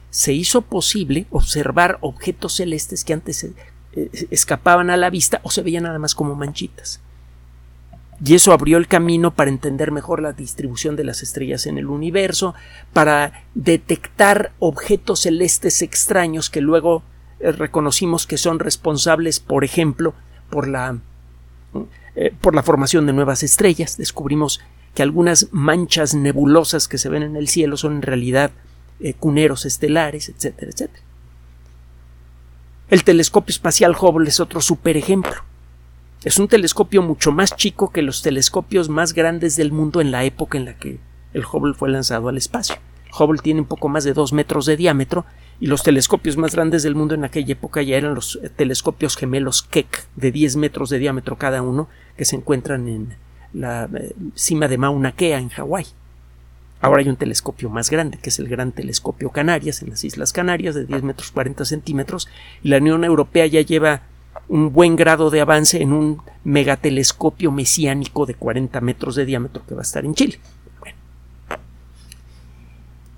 se 0.10 0.34
hizo 0.34 0.62
posible 0.62 1.26
observar 1.32 1.98
objetos 2.02 2.56
celestes 2.56 3.04
que 3.04 3.14
antes 3.14 3.44
eh, 3.44 3.54
escapaban 4.32 4.90
a 4.90 4.98
la 4.98 5.10
vista 5.10 5.42
o 5.44 5.52
se 5.52 5.62
veían 5.62 5.84
nada 5.84 6.00
más 6.00 6.16
como 6.16 6.36
manchitas. 6.36 7.02
Y 8.24 8.36
eso 8.36 8.54
abrió 8.54 8.78
el 8.78 8.88
camino 8.88 9.34
para 9.34 9.50
entender 9.50 9.92
mejor 9.92 10.22
la 10.22 10.32
distribución 10.32 10.96
de 10.96 11.04
las 11.04 11.24
estrellas 11.24 11.66
en 11.66 11.78
el 11.78 11.88
universo, 11.88 12.54
para 12.94 13.44
detectar 13.54 14.54
objetos 14.60 15.22
celestes 15.22 15.82
extraños 15.82 16.50
que 16.50 16.62
luego 16.62 17.04
eh, 17.40 17.52
reconocimos 17.52 18.26
que 18.26 18.38
son 18.38 18.60
responsables, 18.60 19.40
por 19.40 19.66
ejemplo, 19.66 20.14
por 20.50 20.68
la, 20.68 21.00
eh, 22.16 22.34
por 22.40 22.56
la 22.56 22.64
formación 22.64 23.06
de 23.06 23.14
nuevas 23.14 23.44
estrellas. 23.44 23.98
Descubrimos 23.98 24.62
que 24.94 25.04
algunas 25.04 25.48
manchas 25.52 26.14
nebulosas 26.14 26.88
que 26.88 26.98
se 26.98 27.10
ven 27.10 27.24
en 27.24 27.36
el 27.36 27.48
cielo 27.48 27.78
son 27.78 27.96
en 27.96 28.02
realidad 28.02 28.52
eh, 29.00 29.14
cuneros 29.14 29.66
estelares, 29.66 30.30
etcétera, 30.30 30.72
etcétera. 30.72 31.04
El 32.90 33.04
telescopio 33.04 33.52
espacial 33.52 33.96
Hubble 34.00 34.30
es 34.30 34.40
otro 34.40 34.62
super 34.62 34.98
ejemplo. 34.98 35.34
Es 36.24 36.38
un 36.38 36.48
telescopio 36.48 37.02
mucho 37.02 37.32
más 37.32 37.56
chico 37.56 37.92
que 37.92 38.02
los 38.02 38.22
telescopios 38.22 38.88
más 38.88 39.14
grandes 39.14 39.56
del 39.56 39.72
mundo 39.72 40.00
en 40.00 40.12
la 40.12 40.24
época 40.24 40.58
en 40.58 40.66
la 40.66 40.78
que 40.78 41.00
el 41.34 41.44
Hubble 41.44 41.74
fue 41.74 41.90
lanzado 41.90 42.30
al 42.30 42.38
espacio. 42.38 42.76
Hubble 43.18 43.42
tiene 43.42 43.62
un 43.62 43.68
poco 43.68 43.90
más 43.90 44.04
de 44.04 44.14
dos 44.14 44.32
metros 44.32 44.66
de 44.66 44.78
diámetro 44.78 45.26
y 45.64 45.68
los 45.68 45.82
telescopios 45.82 46.36
más 46.36 46.56
grandes 46.56 46.84
del 46.84 46.94
mundo 46.94 47.16
en 47.16 47.24
aquella 47.24 47.54
época 47.54 47.82
ya 47.82 47.96
eran 47.96 48.16
los 48.16 48.38
eh, 48.44 48.50
telescopios 48.50 49.16
gemelos 49.16 49.64
Keck 49.64 50.08
de 50.18 50.30
10 50.30 50.58
metros 50.58 50.90
de 50.90 51.00
diámetro 51.00 51.38
cada 51.38 51.62
uno 51.62 51.88
que 52.18 52.26
se 52.26 52.36
encuentran 52.36 52.90
en 52.90 53.16
la 53.54 53.88
eh, 53.96 54.14
cima 54.36 54.68
de 54.68 54.78
Mauna 54.78 55.14
Kea 55.14 55.40
en 55.40 55.48
Hawái. 55.48 55.86
Ahora 56.82 57.00
hay 57.00 57.08
un 57.08 57.16
telescopio 57.16 57.70
más 57.70 57.90
grande, 57.90 58.18
que 58.22 58.28
es 58.28 58.40
el 58.40 58.50
Gran 58.50 58.74
Telescopio 58.74 59.30
Canarias, 59.30 59.82
en 59.82 59.92
las 59.92 60.04
Islas 60.04 60.34
Canarias, 60.34 60.76
de 60.76 60.84
10 60.84 61.02
metros 61.04 61.32
40 61.32 61.64
centímetros, 61.64 62.28
y 62.62 62.68
la 62.68 62.80
Unión 62.80 63.06
Europea 63.06 63.46
ya 63.46 63.62
lleva 63.62 64.02
un 64.50 64.74
buen 64.74 64.98
grado 64.98 65.30
de 65.30 65.40
avance 65.40 65.82
en 65.82 65.94
un 65.94 66.22
megatelescopio 66.44 67.54
mesiánico 67.54 68.26
de 68.26 68.34
40 68.34 68.82
metros 68.82 69.16
de 69.16 69.26
diámetro 69.26 69.64
que 69.66 69.76
va 69.76 69.80
a 69.80 69.84
estar 69.84 70.04
en 70.04 70.14
Chile. 70.14 70.40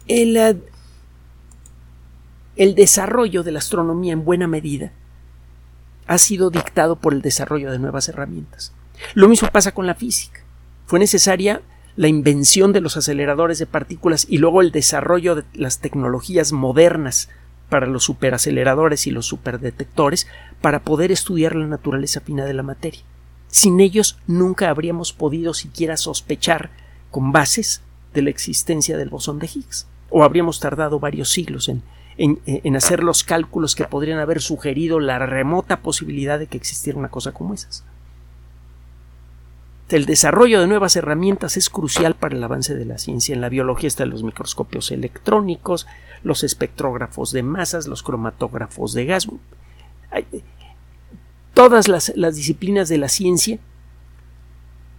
el, 0.08 0.38
eh, 0.38 0.56
el 2.56 2.76
desarrollo 2.76 3.44
de 3.44 3.52
la 3.52 3.60
astronomía 3.60 4.14
en 4.14 4.24
buena 4.24 4.48
medida 4.48 4.92
ha 6.08 6.18
sido 6.18 6.50
dictado 6.50 6.96
por 6.96 7.14
el 7.14 7.22
desarrollo 7.22 7.72
de 7.72 7.80
nuevas 7.80 8.08
herramientas. 8.10 8.74
Lo 9.14 9.28
mismo 9.28 9.50
pasa 9.52 9.74
con 9.74 9.88
la 9.88 9.96
física. 9.96 10.42
Fue 10.86 11.00
necesaria 11.00 11.62
la 11.96 12.08
invención 12.08 12.74
de 12.74 12.82
los 12.82 12.98
aceleradores 12.98 13.58
de 13.60 13.66
partículas 13.66 14.26
y 14.30 14.38
luego 14.38 14.62
el 14.62 14.72
desarrollo 14.72 15.36
de 15.36 15.44
las 15.54 15.80
tecnologías 15.80 16.52
modernas 16.52 17.30
para 17.70 17.88
los 17.88 18.04
superaceleradores 18.04 19.08
y 19.08 19.12
los 19.12 19.26
superdetectores 19.26 20.28
para 20.62 20.84
poder 20.84 21.12
estudiar 21.12 21.56
la 21.56 21.68
naturaleza 21.68 22.22
fina 22.22 22.46
de 22.46 22.54
la 22.54 22.64
materia. 22.64 23.02
Sin 23.48 23.80
ellos 23.80 24.20
nunca 24.28 24.70
habríamos 24.70 25.14
podido 25.14 25.54
siquiera 25.54 25.98
sospechar 25.98 26.70
con 27.10 27.32
bases 27.32 27.82
de 28.14 28.22
la 28.22 28.30
existencia 28.30 28.98
del 28.98 29.10
bosón 29.10 29.40
de 29.40 29.48
Higgs, 29.48 29.88
o 30.10 30.24
habríamos 30.24 30.60
tardado 30.60 31.00
varios 31.00 31.32
siglos 31.32 31.70
en, 31.70 31.82
en, 32.18 32.76
hacer 32.76 33.04
los 33.04 33.24
cálculos 33.24 33.76
que 33.76 33.86
podrían 33.86 34.20
haber 34.20 34.42
sugerido 34.42 35.00
la 35.00 35.20
remota 35.20 35.82
posibilidad 35.82 36.40
de 36.40 36.48
que 36.48 36.58
existiera 36.58 36.98
una 36.98 37.10
cosa 37.10 37.34
como 37.34 37.54
esas. 37.54 37.84
El 39.90 40.06
desarrollo 40.06 40.62
de 40.62 40.68
nuevas 40.68 40.96
herramientas 40.96 41.58
es 41.58 41.70
crucial 41.70 42.16
para 42.16 42.36
el 42.36 42.44
avance 42.44 42.74
de 42.74 42.86
la 42.86 42.98
ciencia. 42.98 43.36
En 43.36 43.42
la 43.42 43.50
biología 43.50 43.88
están 43.88 44.10
los 44.10 44.24
microscopios 44.24 44.90
electrónicos, 44.90 45.86
los 46.24 46.44
espectrógrafos 46.44 47.32
de 47.32 47.44
masas, 47.44 47.88
los 47.88 48.02
cromatógrafos 48.02 48.94
de 48.94 49.06
gas. 49.06 49.28
Todas 51.54 51.88
las, 51.88 52.14
disciplinas 52.36 52.90
de 52.90 52.98
la 52.98 53.10
ciencia 53.10 53.60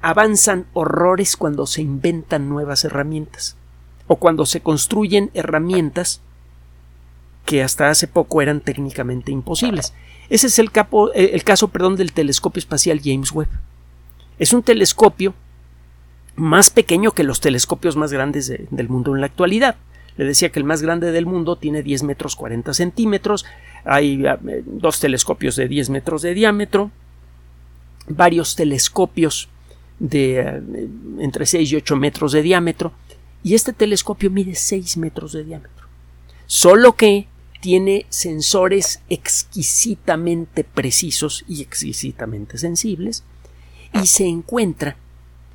avanzan 0.02 0.66
horrores 0.72 1.36
cuando 1.36 1.66
se 1.66 1.82
inventan 1.82 2.48
nuevas 2.48 2.84
herramientas 2.84 3.56
o 4.06 4.16
cuando 4.16 4.46
se 4.46 4.60
construyen 4.60 5.30
herramientas 5.34 6.22
que 7.46 7.62
hasta 7.62 7.88
hace 7.88 8.08
poco 8.08 8.42
eran 8.42 8.60
técnicamente 8.60 9.32
imposibles. 9.32 9.94
Ese 10.28 10.48
es 10.48 10.58
el, 10.58 10.70
el 11.14 11.44
caso 11.44 11.68
perdón, 11.68 11.96
del 11.96 12.12
telescopio 12.12 12.58
espacial 12.58 13.00
James 13.02 13.32
Webb. 13.32 13.48
Es 14.38 14.52
un 14.52 14.62
telescopio 14.62 15.32
más 16.34 16.68
pequeño 16.68 17.12
que 17.12 17.24
los 17.24 17.40
telescopios 17.40 17.96
más 17.96 18.12
grandes 18.12 18.52
del 18.70 18.88
mundo 18.88 19.14
en 19.14 19.20
la 19.20 19.26
actualidad. 19.26 19.76
Le 20.16 20.24
decía 20.24 20.50
que 20.50 20.58
el 20.58 20.64
más 20.64 20.82
grande 20.82 21.12
del 21.12 21.26
mundo 21.26 21.56
tiene 21.56 21.82
10 21.82 22.02
metros 22.02 22.36
40 22.36 22.74
centímetros. 22.74 23.44
Hay 23.84 24.24
eh, 24.26 24.62
dos 24.64 24.98
telescopios 24.98 25.56
de 25.56 25.68
10 25.68 25.90
metros 25.90 26.22
de 26.22 26.34
diámetro. 26.34 26.90
Varios 28.08 28.56
telescopios 28.56 29.48
de 29.98 30.40
eh, 30.40 30.62
entre 31.20 31.46
6 31.46 31.70
y 31.70 31.76
8 31.76 31.96
metros 31.96 32.32
de 32.32 32.42
diámetro. 32.42 32.92
Y 33.42 33.54
este 33.54 33.72
telescopio 33.72 34.30
mide 34.30 34.54
6 34.54 34.96
metros 34.96 35.32
de 35.32 35.44
diámetro. 35.44 35.86
Solo 36.46 36.94
que 36.94 37.26
tiene 37.60 38.06
sensores 38.08 39.00
exquisitamente 39.08 40.64
precisos 40.64 41.44
y 41.48 41.62
exquisitamente 41.62 42.58
sensibles 42.58 43.24
y 43.94 44.06
se 44.06 44.26
encuentra 44.26 44.96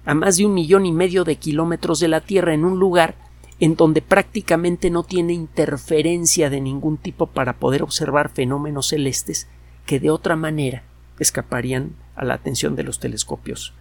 a 0.05 0.13
más 0.13 0.37
de 0.37 0.45
un 0.45 0.53
millón 0.53 0.85
y 0.85 0.91
medio 0.91 1.23
de 1.23 1.35
kilómetros 1.35 1.99
de 1.99 2.07
la 2.07 2.21
Tierra 2.21 2.53
en 2.53 2.65
un 2.65 2.79
lugar 2.79 3.15
en 3.59 3.75
donde 3.75 4.01
prácticamente 4.01 4.89
no 4.89 5.03
tiene 5.03 5.33
interferencia 5.33 6.49
de 6.49 6.59
ningún 6.59 6.97
tipo 6.97 7.27
para 7.27 7.53
poder 7.57 7.83
observar 7.83 8.29
fenómenos 8.29 8.87
celestes 8.87 9.47
que 9.85 9.99
de 9.99 10.09
otra 10.09 10.35
manera 10.35 10.83
escaparían 11.19 11.95
a 12.15 12.25
la 12.25 12.33
atención 12.33 12.75
de 12.75 12.83
los 12.83 12.99
telescopios 12.99 13.73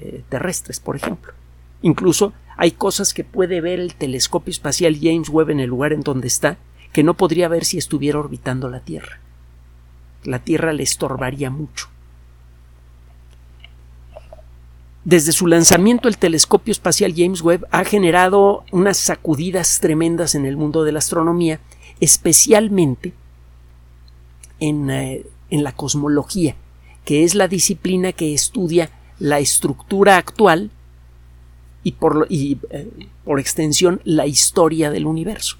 eh, 0.00 0.24
terrestres, 0.28 0.80
por 0.80 0.96
ejemplo. 0.96 1.32
Incluso 1.82 2.32
hay 2.56 2.72
cosas 2.72 3.14
que 3.14 3.22
puede 3.22 3.60
ver 3.60 3.78
el 3.78 3.94
telescopio 3.94 4.50
espacial 4.50 4.98
James 5.00 5.28
Webb 5.28 5.50
en 5.50 5.60
el 5.60 5.70
lugar 5.70 5.92
en 5.92 6.00
donde 6.00 6.26
está 6.26 6.58
que 6.92 7.02
no 7.02 7.14
podría 7.14 7.48
ver 7.48 7.64
si 7.64 7.78
estuviera 7.78 8.18
orbitando 8.18 8.68
la 8.68 8.80
Tierra. 8.80 9.20
La 10.24 10.40
Tierra 10.40 10.72
le 10.72 10.82
estorbaría 10.82 11.50
mucho. 11.50 11.88
Desde 15.04 15.32
su 15.32 15.46
lanzamiento 15.46 16.08
el 16.08 16.18
telescopio 16.18 16.72
espacial 16.72 17.14
James 17.16 17.40
Webb 17.40 17.66
ha 17.70 17.84
generado 17.84 18.64
unas 18.72 18.98
sacudidas 18.98 19.80
tremendas 19.80 20.34
en 20.34 20.44
el 20.44 20.56
mundo 20.56 20.84
de 20.84 20.92
la 20.92 20.98
astronomía, 20.98 21.60
especialmente 22.00 23.14
en, 24.60 24.90
eh, 24.90 25.24
la 25.50 25.72
cosmología, 25.72 26.56
que 27.06 27.24
es 27.24 27.34
la 27.34 27.48
disciplina 27.48 28.12
que 28.12 28.34
estudia 28.34 28.90
la 29.18 29.38
estructura 29.38 30.18
actual 30.18 30.70
y 31.82 31.92
por, 31.92 32.26
y, 32.28 32.58
eh, 32.70 33.08
por 33.24 33.40
extensión 33.40 34.02
la 34.04 34.26
historia 34.26 34.90
del 34.90 35.06
universo. 35.06 35.56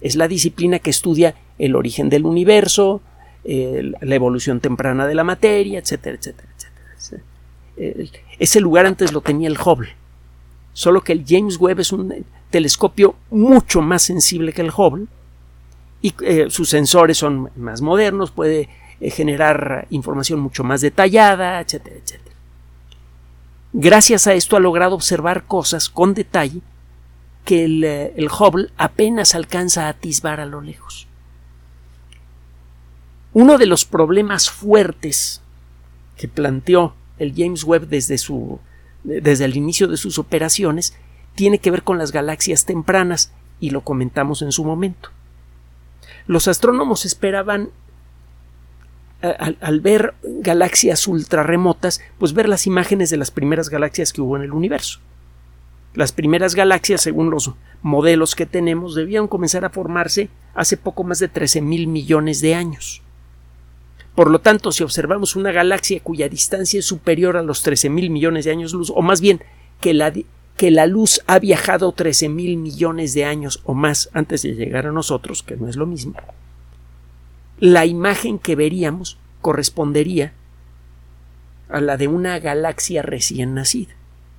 Es 0.00 0.16
la 0.16 0.28
disciplina 0.28 0.78
que 0.78 0.90
estudia 0.90 1.34
el 1.58 1.74
origen 1.76 2.08
del 2.08 2.24
universo, 2.24 3.00
la 3.44 4.14
evolución 4.14 4.60
temprana 4.60 5.06
de 5.06 5.14
la 5.14 5.24
materia, 5.24 5.78
etcétera, 5.78 6.16
etcétera, 6.16 6.48
etcétera 6.54 6.78
ese 8.38 8.60
lugar 8.60 8.86
antes 8.86 9.12
lo 9.12 9.20
tenía 9.20 9.48
el 9.48 9.58
Hubble. 9.58 9.94
Solo 10.72 11.02
que 11.02 11.12
el 11.12 11.24
James 11.26 11.58
Webb 11.58 11.80
es 11.80 11.92
un 11.92 12.24
telescopio 12.50 13.16
mucho 13.30 13.82
más 13.82 14.02
sensible 14.02 14.52
que 14.52 14.62
el 14.62 14.70
Hubble 14.70 15.06
y 16.00 16.14
eh, 16.22 16.46
sus 16.50 16.68
sensores 16.68 17.18
son 17.18 17.50
más 17.56 17.80
modernos, 17.80 18.30
puede 18.30 18.68
eh, 19.00 19.10
generar 19.10 19.86
información 19.90 20.38
mucho 20.40 20.62
más 20.62 20.80
detallada, 20.80 21.60
etcétera, 21.60 21.96
etcétera. 21.96 22.36
Gracias 23.72 24.26
a 24.26 24.34
esto 24.34 24.56
ha 24.56 24.60
logrado 24.60 24.94
observar 24.94 25.44
cosas 25.44 25.88
con 25.88 26.14
detalle 26.14 26.60
que 27.48 27.64
el, 27.64 27.82
eh, 27.82 28.12
el 28.14 28.26
Hubble 28.26 28.68
apenas 28.76 29.34
alcanza 29.34 29.86
a 29.86 29.88
atisbar 29.88 30.38
a 30.38 30.44
lo 30.44 30.60
lejos. 30.60 31.06
Uno 33.32 33.56
de 33.56 33.64
los 33.64 33.86
problemas 33.86 34.50
fuertes 34.50 35.40
que 36.18 36.28
planteó 36.28 36.92
el 37.18 37.32
James 37.34 37.64
Webb 37.64 37.88
desde, 37.88 38.18
su, 38.18 38.60
desde 39.02 39.46
el 39.46 39.56
inicio 39.56 39.88
de 39.88 39.96
sus 39.96 40.18
operaciones 40.18 40.94
tiene 41.36 41.58
que 41.58 41.70
ver 41.70 41.84
con 41.84 41.96
las 41.96 42.12
galaxias 42.12 42.66
tempranas 42.66 43.32
y 43.60 43.70
lo 43.70 43.80
comentamos 43.80 44.42
en 44.42 44.52
su 44.52 44.62
momento. 44.62 45.08
Los 46.26 46.48
astrónomos 46.48 47.06
esperaban 47.06 47.70
al, 49.22 49.80
ver 49.80 50.12
galaxias 50.22 51.08
ultra 51.08 51.44
remotas, 51.44 52.02
pues 52.18 52.34
ver 52.34 52.46
las 52.46 52.66
imágenes 52.66 53.08
de 53.08 53.16
las 53.16 53.30
primeras 53.30 53.70
galaxias 53.70 54.12
que 54.12 54.20
hubo 54.20 54.36
en 54.36 54.42
el 54.42 54.52
universo. 54.52 55.00
Las 55.94 56.12
primeras 56.12 56.54
galaxias, 56.54 57.00
según 57.00 57.30
los 57.30 57.52
modelos 57.82 58.34
que 58.34 58.46
tenemos, 58.46 58.94
debían 58.94 59.28
comenzar 59.28 59.64
a 59.64 59.70
formarse 59.70 60.28
hace 60.54 60.76
poco 60.76 61.04
más 61.04 61.18
de 61.18 61.28
13 61.28 61.60
mil 61.60 61.86
millones 61.86 62.40
de 62.40 62.54
años. 62.54 63.02
Por 64.14 64.30
lo 64.30 64.40
tanto, 64.40 64.72
si 64.72 64.82
observamos 64.82 65.36
una 65.36 65.52
galaxia 65.52 66.00
cuya 66.00 66.28
distancia 66.28 66.80
es 66.80 66.86
superior 66.86 67.36
a 67.36 67.42
los 67.42 67.62
13 67.62 67.88
mil 67.88 68.10
millones 68.10 68.44
de 68.44 68.50
años 68.50 68.72
luz, 68.72 68.90
o 68.94 69.00
más 69.00 69.20
bien 69.20 69.40
que 69.80 69.94
la, 69.94 70.12
que 70.56 70.70
la 70.70 70.86
luz 70.86 71.22
ha 71.26 71.38
viajado 71.38 71.92
13 71.92 72.28
mil 72.28 72.56
millones 72.56 73.14
de 73.14 73.24
años 73.24 73.60
o 73.64 73.74
más 73.74 74.10
antes 74.12 74.42
de 74.42 74.54
llegar 74.54 74.86
a 74.86 74.92
nosotros, 74.92 75.44
que 75.44 75.56
no 75.56 75.68
es 75.68 75.76
lo 75.76 75.86
mismo, 75.86 76.14
la 77.60 77.86
imagen 77.86 78.38
que 78.38 78.56
veríamos 78.56 79.18
correspondería 79.40 80.32
a 81.68 81.80
la 81.80 81.96
de 81.96 82.08
una 82.08 82.38
galaxia 82.38 83.02
recién 83.02 83.54
nacida. 83.54 83.94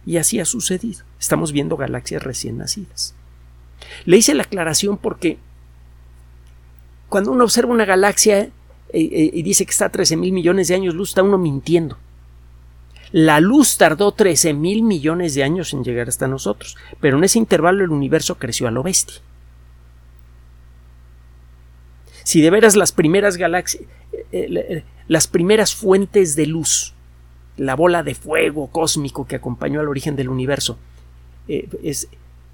Y 0.05 0.17
así 0.17 0.39
ha 0.39 0.45
sucedido. 0.45 1.08
Estamos 1.19 1.51
viendo 1.51 1.77
galaxias 1.77 2.23
recién 2.23 2.57
nacidas. 2.57 3.13
Le 4.05 4.17
hice 4.17 4.33
la 4.33 4.43
aclaración 4.43 4.97
porque 4.97 5.37
cuando 7.09 7.31
uno 7.31 7.43
observa 7.43 7.73
una 7.73 7.85
galaxia 7.85 8.39
eh, 8.39 8.51
eh, 8.93 9.31
y 9.33 9.41
dice 9.43 9.65
que 9.65 9.71
está 9.71 9.85
a 9.85 9.89
13 9.89 10.15
mil 10.15 10.31
millones 10.31 10.67
de 10.67 10.75
años 10.75 10.95
luz, 10.95 11.09
está 11.09 11.23
uno 11.23 11.37
mintiendo. 11.37 11.97
La 13.11 13.39
luz 13.39 13.77
tardó 13.77 14.11
13 14.11 14.53
mil 14.53 14.83
millones 14.83 15.33
de 15.33 15.43
años 15.43 15.73
en 15.73 15.83
llegar 15.83 16.07
hasta 16.07 16.27
nosotros, 16.27 16.77
pero 16.99 17.17
en 17.17 17.23
ese 17.23 17.39
intervalo 17.39 17.83
el 17.83 17.89
universo 17.89 18.37
creció 18.37 18.67
a 18.67 18.71
lo 18.71 18.83
bestia. 18.83 19.17
Si 22.23 22.41
de 22.41 22.51
veras 22.51 22.75
las 22.75 22.91
primeras 22.91 23.37
galaxias, 23.37 23.83
eh, 24.31 24.83
las 25.07 25.25
primeras 25.25 25.73
fuentes 25.73 26.35
de 26.35 26.45
luz, 26.45 26.93
la 27.57 27.75
bola 27.75 28.03
de 28.03 28.13
fuego 28.13 28.67
cósmico 28.67 29.25
que 29.25 29.35
acompañó 29.35 29.79
al 29.79 29.87
origen 29.87 30.15
del 30.15 30.29
universo, 30.29 30.77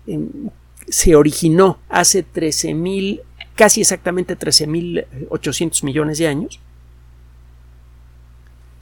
em, 0.08 0.50
se 0.88 1.16
originó 1.16 1.80
hace 1.90 2.24
13 2.24 2.74
mil 2.74 3.22
casi 3.56 3.82
exactamente 3.82 4.38
13.800 4.38 5.84
millones 5.84 6.18
de 6.18 6.28
años, 6.28 6.60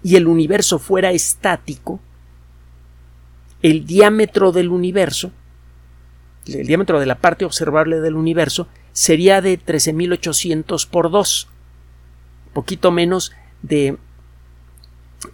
y 0.02 0.16
el 0.16 0.28
universo 0.28 0.80
fuera 0.80 1.12
estático, 1.12 2.00
el 3.62 3.86
diámetro 3.86 4.52
del 4.52 4.70
universo, 4.70 5.32
el 6.48 6.68
diámetro 6.68 7.00
de 7.00 7.06
la 7.06 7.20
parte 7.20 7.46
observable 7.46 8.02
del 8.02 8.16
universo, 8.16 8.68
sería 8.92 9.42
de 9.42 9.58
13.800 9.58 10.90
por 10.90 11.10
2, 11.10 11.48
poquito 12.54 12.92
menos 12.92 13.32
de 13.62 13.98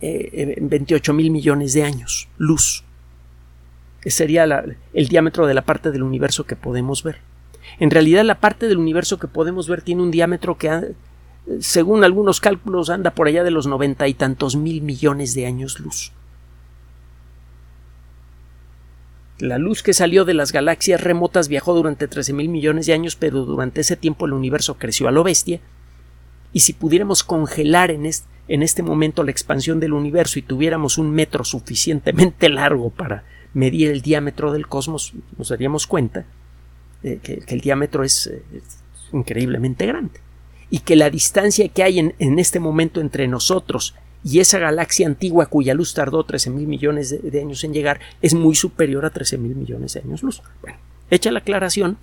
eh, 0.01 0.57
28 0.61 1.13
mil 1.13 1.31
millones 1.31 1.73
de 1.73 1.83
años, 1.83 2.27
luz. 2.37 2.83
Sería 4.05 4.45
el 4.93 5.07
diámetro 5.07 5.45
de 5.45 5.53
la 5.53 5.63
parte 5.63 5.91
del 5.91 6.03
universo 6.03 6.45
que 6.45 6.55
podemos 6.55 7.03
ver. 7.03 7.17
En 7.79 7.91
realidad 7.91 8.23
la 8.23 8.39
parte 8.39 8.67
del 8.67 8.77
universo 8.77 9.19
que 9.19 9.27
podemos 9.27 9.67
ver 9.67 9.81
tiene 9.81 10.01
un 10.01 10.11
diámetro 10.11 10.57
que, 10.57 10.93
según 11.59 12.03
algunos 12.03 12.39
cálculos, 12.39 12.89
anda 12.89 13.11
por 13.11 13.27
allá 13.27 13.43
de 13.43 13.51
los 13.51 13.67
noventa 13.67 14.07
y 14.07 14.13
tantos 14.13 14.55
mil 14.55 14.81
millones 14.81 15.35
de 15.35 15.45
años 15.45 15.79
luz. 15.79 16.11
La 19.39 19.57
luz 19.57 19.83
que 19.83 19.93
salió 19.93 20.25
de 20.25 20.33
las 20.33 20.51
galaxias 20.51 21.01
remotas 21.01 21.47
viajó 21.47 21.73
durante 21.73 22.09
13 22.09 22.33
mil 22.33 22.49
millones 22.49 22.87
de 22.87 22.93
años, 22.93 23.15
pero 23.15 23.45
durante 23.45 23.81
ese 23.81 23.95
tiempo 23.95 24.25
el 24.25 24.33
universo 24.33 24.77
creció 24.77 25.07
a 25.07 25.11
lo 25.11 25.23
bestia. 25.23 25.61
Y 26.51 26.61
si 26.61 26.73
pudiéramos 26.73 27.23
congelar 27.23 27.91
en 27.91 28.09
en 28.49 28.63
este 28.63 28.83
momento 28.83 29.23
la 29.23 29.31
expansión 29.31 29.79
del 29.79 29.93
universo 29.93 30.39
y 30.39 30.41
tuviéramos 30.41 30.97
un 30.97 31.11
metro 31.11 31.43
suficientemente 31.43 32.49
largo 32.49 32.89
para 32.89 33.23
medir 33.53 33.89
el 33.89 34.01
diámetro 34.01 34.51
del 34.51 34.67
cosmos, 34.67 35.13
nos 35.37 35.49
daríamos 35.49 35.87
cuenta 35.87 36.25
eh, 37.03 37.19
que, 37.21 37.43
el 37.47 37.61
diámetro 37.61 38.03
es, 38.03 38.27
eh, 38.27 38.43
increíblemente 39.13 39.85
grande 39.85 40.19
y 40.69 40.79
que 40.79 40.95
la 40.95 41.09
distancia 41.09 41.67
que 41.69 41.83
hay 41.83 41.99
en, 41.99 42.39
este 42.39 42.59
momento 42.59 43.01
entre 43.01 43.27
nosotros 43.27 43.95
y 44.23 44.39
esa 44.39 44.59
galaxia 44.59 45.07
antigua 45.07 45.47
cuya 45.47 45.73
luz 45.73 45.93
tardó 45.93 46.23
13 46.23 46.51
mil 46.51 46.67
millones 46.67 47.09
de, 47.23 47.41
años 47.41 47.63
en 47.63 47.73
llegar 47.73 47.99
es 48.21 48.33
muy 48.33 48.53
superior 48.53 49.05
a 49.05 49.09
13 49.09 49.37
mil 49.37 49.55
millones 49.55 49.93
de 49.93 50.01
años 50.01 50.21
luz. 50.21 50.43
Bueno, 50.61 50.77
hecha 51.09 51.31
la 51.31 51.39
aclaración, 51.39 51.97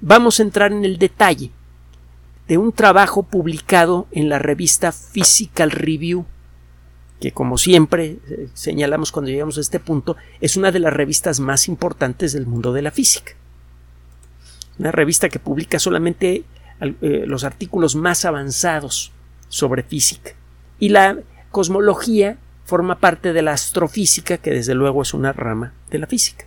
vamos 0.00 0.40
a 0.40 0.44
entrar 0.44 0.72
en 0.72 0.84
el 0.84 0.96
detalle 0.96 1.50
de 2.48 2.56
un 2.56 2.72
trabajo 2.72 3.22
publicado 3.22 4.06
en 4.12 4.28
la 4.28 4.38
revista 4.38 4.92
Physical 4.92 5.70
Review, 5.70 6.24
que 7.20 7.32
como 7.32 7.58
siempre 7.58 8.18
eh, 8.28 8.48
señalamos 8.54 9.12
cuando 9.12 9.30
llegamos 9.30 9.58
a 9.58 9.60
este 9.60 9.78
punto, 9.78 10.16
es 10.40 10.56
una 10.56 10.72
de 10.72 10.80
las 10.80 10.92
revistas 10.92 11.38
más 11.38 11.68
importantes 11.68 12.32
del 12.32 12.46
mundo 12.46 12.72
de 12.72 12.82
la 12.82 12.90
física 12.90 13.34
una 14.80 14.90
revista 14.92 15.28
que 15.28 15.38
publica 15.38 15.78
solamente 15.78 16.44
eh, 16.80 17.24
los 17.26 17.44
artículos 17.44 17.94
más 17.94 18.24
avanzados 18.24 19.12
sobre 19.48 19.82
física. 19.82 20.32
Y 20.78 20.88
la 20.88 21.18
cosmología 21.50 22.38
forma 22.64 22.98
parte 22.98 23.34
de 23.34 23.42
la 23.42 23.52
astrofísica, 23.52 24.38
que 24.38 24.50
desde 24.50 24.74
luego 24.74 25.02
es 25.02 25.12
una 25.12 25.34
rama 25.34 25.74
de 25.90 25.98
la 25.98 26.06
física. 26.06 26.46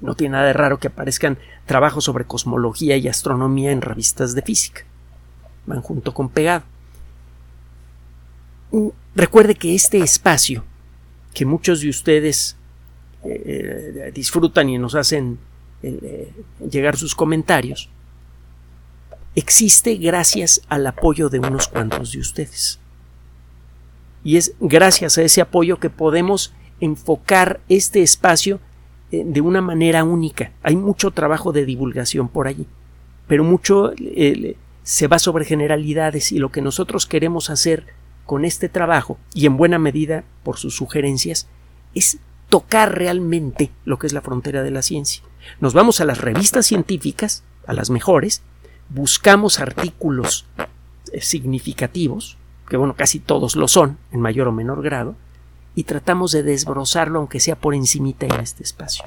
No 0.00 0.14
tiene 0.14 0.32
nada 0.32 0.46
de 0.46 0.54
raro 0.54 0.78
que 0.78 0.88
aparezcan 0.88 1.36
trabajos 1.66 2.04
sobre 2.04 2.24
cosmología 2.24 2.96
y 2.96 3.06
astronomía 3.06 3.70
en 3.70 3.82
revistas 3.82 4.34
de 4.34 4.42
física. 4.42 4.84
Van 5.66 5.82
junto 5.82 6.14
con 6.14 6.30
pegado. 6.30 6.64
Recuerde 9.14 9.54
que 9.54 9.74
este 9.74 9.98
espacio, 9.98 10.64
que 11.34 11.44
muchos 11.44 11.82
de 11.82 11.90
ustedes 11.90 12.56
eh, 13.24 13.42
eh, 14.06 14.12
disfrutan 14.14 14.70
y 14.70 14.78
nos 14.78 14.94
hacen 14.94 15.38
eh, 15.82 16.32
llegar 16.70 16.96
sus 16.96 17.14
comentarios, 17.14 17.90
existe 19.34 19.96
gracias 19.96 20.62
al 20.68 20.86
apoyo 20.86 21.28
de 21.28 21.40
unos 21.40 21.68
cuantos 21.68 22.12
de 22.12 22.20
ustedes. 22.20 22.78
Y 24.24 24.38
es 24.38 24.54
gracias 24.60 25.18
a 25.18 25.22
ese 25.22 25.42
apoyo 25.42 25.78
que 25.78 25.90
podemos 25.90 26.54
enfocar 26.80 27.60
este 27.68 28.02
espacio 28.02 28.60
de 29.10 29.40
una 29.42 29.60
manera 29.60 30.04
única. 30.04 30.52
Hay 30.62 30.76
mucho 30.76 31.10
trabajo 31.10 31.52
de 31.52 31.66
divulgación 31.66 32.28
por 32.28 32.48
allí, 32.48 32.66
pero 33.26 33.44
mucho 33.44 33.92
se 34.82 35.06
va 35.06 35.18
sobre 35.18 35.44
generalidades 35.44 36.32
y 36.32 36.38
lo 36.38 36.50
que 36.50 36.62
nosotros 36.62 37.06
queremos 37.06 37.50
hacer 37.50 37.86
con 38.26 38.44
este 38.44 38.68
trabajo, 38.68 39.18
y 39.34 39.46
en 39.46 39.56
buena 39.56 39.78
medida 39.78 40.24
por 40.42 40.58
sus 40.58 40.76
sugerencias, 40.76 41.48
es 41.94 42.18
tocar 42.48 42.96
realmente 42.96 43.70
lo 43.84 43.98
que 43.98 44.06
es 44.06 44.12
la 44.12 44.20
frontera 44.20 44.62
de 44.62 44.70
la 44.70 44.82
ciencia. 44.82 45.22
Nos 45.60 45.74
vamos 45.74 46.00
a 46.00 46.04
las 46.04 46.18
revistas 46.18 46.66
científicas, 46.66 47.44
a 47.66 47.72
las 47.72 47.90
mejores, 47.90 48.42
buscamos 48.88 49.58
artículos 49.58 50.46
eh, 51.12 51.20
significativos, 51.20 52.36
que 52.68 52.76
bueno, 52.76 52.94
casi 52.94 53.20
todos 53.20 53.56
lo 53.56 53.68
son, 53.68 53.98
en 54.12 54.20
mayor 54.20 54.48
o 54.48 54.52
menor 54.52 54.82
grado, 54.82 55.16
y 55.74 55.84
tratamos 55.84 56.32
de 56.32 56.42
desbrozarlo 56.42 57.18
aunque 57.18 57.40
sea 57.40 57.56
por 57.56 57.74
encimita 57.74 58.26
en 58.26 58.40
este 58.40 58.62
espacio, 58.62 59.04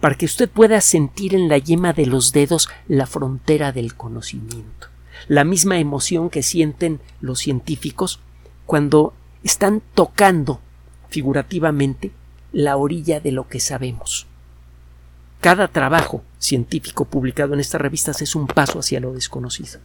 para 0.00 0.14
que 0.14 0.26
usted 0.26 0.48
pueda 0.48 0.80
sentir 0.80 1.34
en 1.34 1.48
la 1.48 1.58
yema 1.58 1.92
de 1.92 2.06
los 2.06 2.32
dedos 2.32 2.68
la 2.88 3.06
frontera 3.06 3.72
del 3.72 3.94
conocimiento, 3.94 4.88
la 5.28 5.44
misma 5.44 5.78
emoción 5.78 6.28
que 6.28 6.42
sienten 6.42 7.00
los 7.20 7.38
científicos 7.38 8.20
cuando 8.66 9.14
están 9.42 9.80
tocando 9.94 10.60
figurativamente 11.08 12.10
la 12.52 12.76
orilla 12.76 13.20
de 13.20 13.32
lo 13.32 13.48
que 13.48 13.60
sabemos. 13.60 14.26
Cada 15.40 15.68
trabajo 15.68 16.22
científico 16.38 17.04
publicado 17.04 17.54
en 17.54 17.60
estas 17.60 17.80
revistas 17.80 18.20
es 18.22 18.34
un 18.34 18.46
paso 18.46 18.80
hacia 18.80 19.00
lo 19.00 19.12
desconocido. 19.12 19.80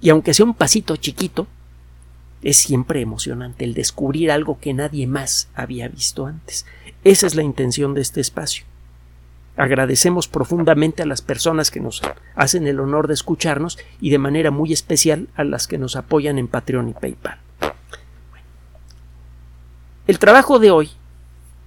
Y 0.00 0.10
aunque 0.10 0.34
sea 0.34 0.46
un 0.46 0.54
pasito 0.54 0.96
chiquito, 0.96 1.46
es 2.42 2.56
siempre 2.56 3.00
emocionante 3.00 3.64
el 3.64 3.74
descubrir 3.74 4.30
algo 4.30 4.58
que 4.58 4.74
nadie 4.74 5.06
más 5.06 5.48
había 5.54 5.88
visto 5.88 6.26
antes. 6.26 6.66
Esa 7.02 7.26
es 7.26 7.34
la 7.34 7.42
intención 7.42 7.94
de 7.94 8.02
este 8.02 8.20
espacio. 8.20 8.64
Agradecemos 9.56 10.26
profundamente 10.26 11.02
a 11.02 11.06
las 11.06 11.22
personas 11.22 11.70
que 11.70 11.80
nos 11.80 12.02
hacen 12.34 12.66
el 12.66 12.80
honor 12.80 13.06
de 13.06 13.14
escucharnos 13.14 13.78
y 14.00 14.10
de 14.10 14.18
manera 14.18 14.50
muy 14.50 14.72
especial 14.72 15.28
a 15.36 15.44
las 15.44 15.68
que 15.68 15.78
nos 15.78 15.94
apoyan 15.94 16.38
en 16.38 16.48
Patreon 16.48 16.88
y 16.88 16.92
PayPal. 16.92 17.38
El 20.06 20.18
trabajo 20.18 20.58
de 20.58 20.70
hoy 20.70 20.90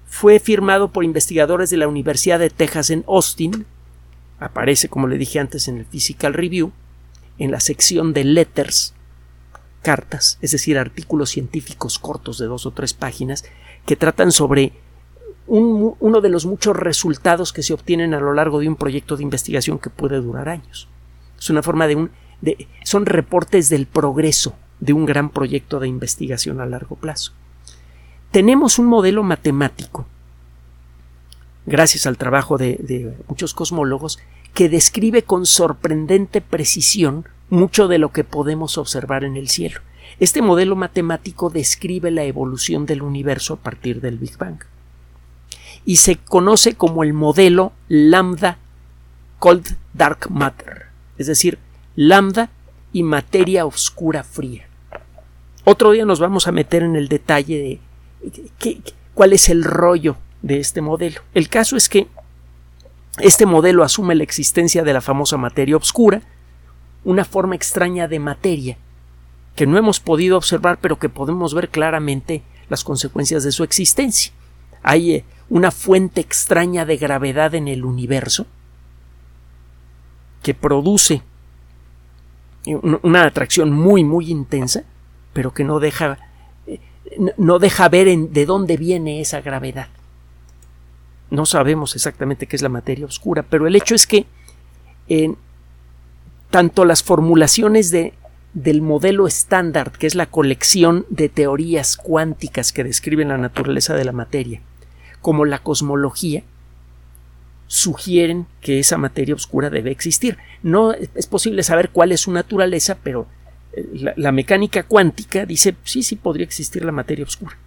fue 0.05 0.39
firmado 0.39 0.91
por 0.91 1.03
investigadores 1.03 1.69
de 1.69 1.77
la 1.77 1.87
Universidad 1.87 2.39
de 2.39 2.49
Texas 2.49 2.89
en 2.89 3.05
Austin, 3.07 3.65
aparece 4.39 4.89
como 4.89 5.07
le 5.07 5.17
dije 5.17 5.39
antes 5.39 5.67
en 5.67 5.77
el 5.77 5.85
Physical 5.85 6.33
Review, 6.33 6.71
en 7.39 7.51
la 7.51 7.59
sección 7.59 8.13
de 8.13 8.25
Letters, 8.25 8.93
cartas, 9.81 10.37
es 10.41 10.51
decir, 10.51 10.77
artículos 10.77 11.29
científicos 11.29 11.99
cortos 11.99 12.37
de 12.37 12.47
dos 12.47 12.65
o 12.65 12.71
tres 12.71 12.93
páginas, 12.93 13.45
que 13.85 13.95
tratan 13.95 14.31
sobre 14.31 14.73
uno 15.47 16.21
de 16.21 16.29
los 16.29 16.45
muchos 16.45 16.75
resultados 16.75 17.53
que 17.53 17.63
se 17.63 17.73
obtienen 17.73 18.13
a 18.13 18.19
lo 18.19 18.33
largo 18.33 18.59
de 18.59 18.67
un 18.67 18.75
proyecto 18.75 19.15
de 19.15 19.23
investigación 19.23 19.79
que 19.79 19.89
puede 19.89 20.17
durar 20.17 20.49
años. 20.49 20.87
Es 21.39 21.49
una 21.49 21.63
forma 21.63 21.87
de 21.87 21.95
un. 21.95 22.11
son 22.83 23.05
reportes 23.05 23.69
del 23.69 23.87
progreso 23.87 24.55
de 24.79 24.93
un 24.93 25.05
gran 25.05 25.29
proyecto 25.29 25.79
de 25.79 25.87
investigación 25.87 26.59
a 26.59 26.65
largo 26.65 26.95
plazo. 26.95 27.31
Tenemos 28.31 28.77
un 28.77 28.87
modelo 28.87 29.23
matemático, 29.23 30.05
gracias 31.65 32.05
al 32.05 32.17
trabajo 32.17 32.57
de 32.57 33.15
muchos 33.27 33.53
cosmólogos, 33.53 34.19
que 34.53 34.69
describe 34.69 35.23
con 35.23 35.45
sorprendente 35.45 36.41
precisión 36.41 37.25
mucho 37.49 37.87
de 37.87 37.99
lo 37.99 38.11
que 38.11 38.25
podemos 38.25 38.77
observar 38.77 39.23
en 39.23 39.37
el 39.37 39.47
cielo. 39.47 39.79
Este 40.19 40.41
modelo 40.41 40.75
matemático 40.75 41.49
describe 41.49 42.11
la 42.11 42.23
evolución 42.23 42.85
del 42.85 43.01
universo 43.01 43.53
a 43.53 43.57
partir 43.57 44.01
del 44.01 44.17
Big 44.17 44.37
Bang 44.37 44.59
y 45.87 45.95
se 45.95 46.17
conoce 46.17 46.75
como 46.75 47.01
el 47.01 47.13
modelo 47.13 47.71
lambda 47.87 48.57
cold 49.39 49.77
dark 49.93 50.29
matter, 50.29 50.87
es 51.17 51.27
decir, 51.27 51.59
lambda 51.95 52.49
y 52.91 53.03
materia 53.03 53.65
oscura 53.65 54.25
fría. 54.25 54.67
Otro 55.63 55.91
día 55.91 56.03
nos 56.03 56.19
vamos 56.19 56.45
a 56.45 56.51
meter 56.51 56.83
en 56.83 56.97
el 56.97 57.07
detalle 57.07 57.79
de 58.61 58.81
cuál 59.13 59.31
es 59.31 59.47
el 59.47 59.63
rollo 59.63 60.17
de 60.41 60.59
este 60.59 60.81
modelo. 60.81 61.21
El 61.33 61.47
caso 61.47 61.77
es 61.77 61.87
que 61.87 62.07
este 63.19 63.45
modelo 63.45 63.81
asume 63.81 64.13
la 64.13 64.23
existencia 64.23 64.83
de 64.83 64.91
la 64.91 64.99
famosa 64.99 65.37
materia 65.37 65.77
oscura, 65.77 66.21
una 67.05 67.23
forma 67.23 67.55
extraña 67.55 68.09
de 68.09 68.19
materia 68.19 68.77
que 69.55 69.65
no 69.65 69.77
hemos 69.77 70.01
podido 70.01 70.35
observar 70.35 70.79
pero 70.81 70.99
que 70.99 71.07
podemos 71.07 71.53
ver 71.53 71.69
claramente 71.69 72.43
las 72.67 72.83
consecuencias 72.83 73.45
de 73.45 73.53
su 73.53 73.63
existencia. 73.63 74.33
Hay 74.83 75.13
eh, 75.13 75.25
una 75.49 75.71
fuente 75.71 76.21
extraña 76.21 76.85
de 76.85 76.97
gravedad 76.97 77.55
en 77.55 77.67
el 77.67 77.85
universo 77.85 78.45
que 80.43 80.53
produce 80.53 81.21
una 83.01 83.23
atracción 83.23 83.71
muy 83.71 84.03
muy 84.03 84.29
intensa 84.29 84.83
pero 85.37 85.53
que 85.53 85.63
no 85.63 85.79
deja 85.79 86.17
eh, 86.65 86.79
no 87.37 87.59
deja 87.59 87.87
ver 87.89 88.07
de 88.17 88.45
dónde 88.47 88.75
viene 88.75 89.21
esa 89.21 89.39
gravedad. 89.41 89.87
No 91.29 91.45
sabemos 91.45 91.95
exactamente 91.95 92.47
qué 92.47 92.55
es 92.55 92.61
la 92.61 92.69
materia 92.69 93.05
oscura, 93.05 93.43
pero 93.43 93.67
el 93.67 93.75
hecho 93.75 93.93
es 93.93 94.07
que 94.07 94.25
en 95.07 95.37
tanto 96.49 96.85
las 96.85 97.03
formulaciones 97.03 97.91
de 97.91 98.13
del 98.53 98.81
modelo 98.81 99.27
estándar, 99.27 99.91
que 99.91 100.07
es 100.07 100.15
la 100.15 100.25
colección 100.25 101.05
de 101.11 101.29
teorías 101.29 101.97
cuánticas 101.97 102.73
que 102.73 102.83
describen 102.83 103.27
la 103.27 103.37
naturaleza 103.37 103.93
de 103.93 104.05
la 104.05 104.13
materia, 104.13 104.61
como 105.27 105.43
la 105.43 105.59
cosmología, 105.59 106.45
sugieren 107.67 108.47
que 108.61 108.79
esa 108.79 108.97
materia 108.97 109.35
oscura 109.35 109.69
debe 109.69 109.91
existir. 109.91 110.37
No 110.63 110.93
es 110.93 111.27
posible 111.27 111.63
saber 111.63 111.89
cuál 111.89 112.13
es 112.13 112.21
su 112.21 112.31
naturaleza, 112.31 112.97
pero 113.03 113.27
eh, 113.73 114.13
la, 114.15 114.31
mecánica 114.31 114.83
cuántica 114.83 115.45
dice 115.45 115.75
sí, 115.83 116.01
sí 116.01 116.15
podría 116.15 116.45
existir 116.45 116.85
la 116.85 116.93
materia 116.93 117.25
oscura. 117.25 117.57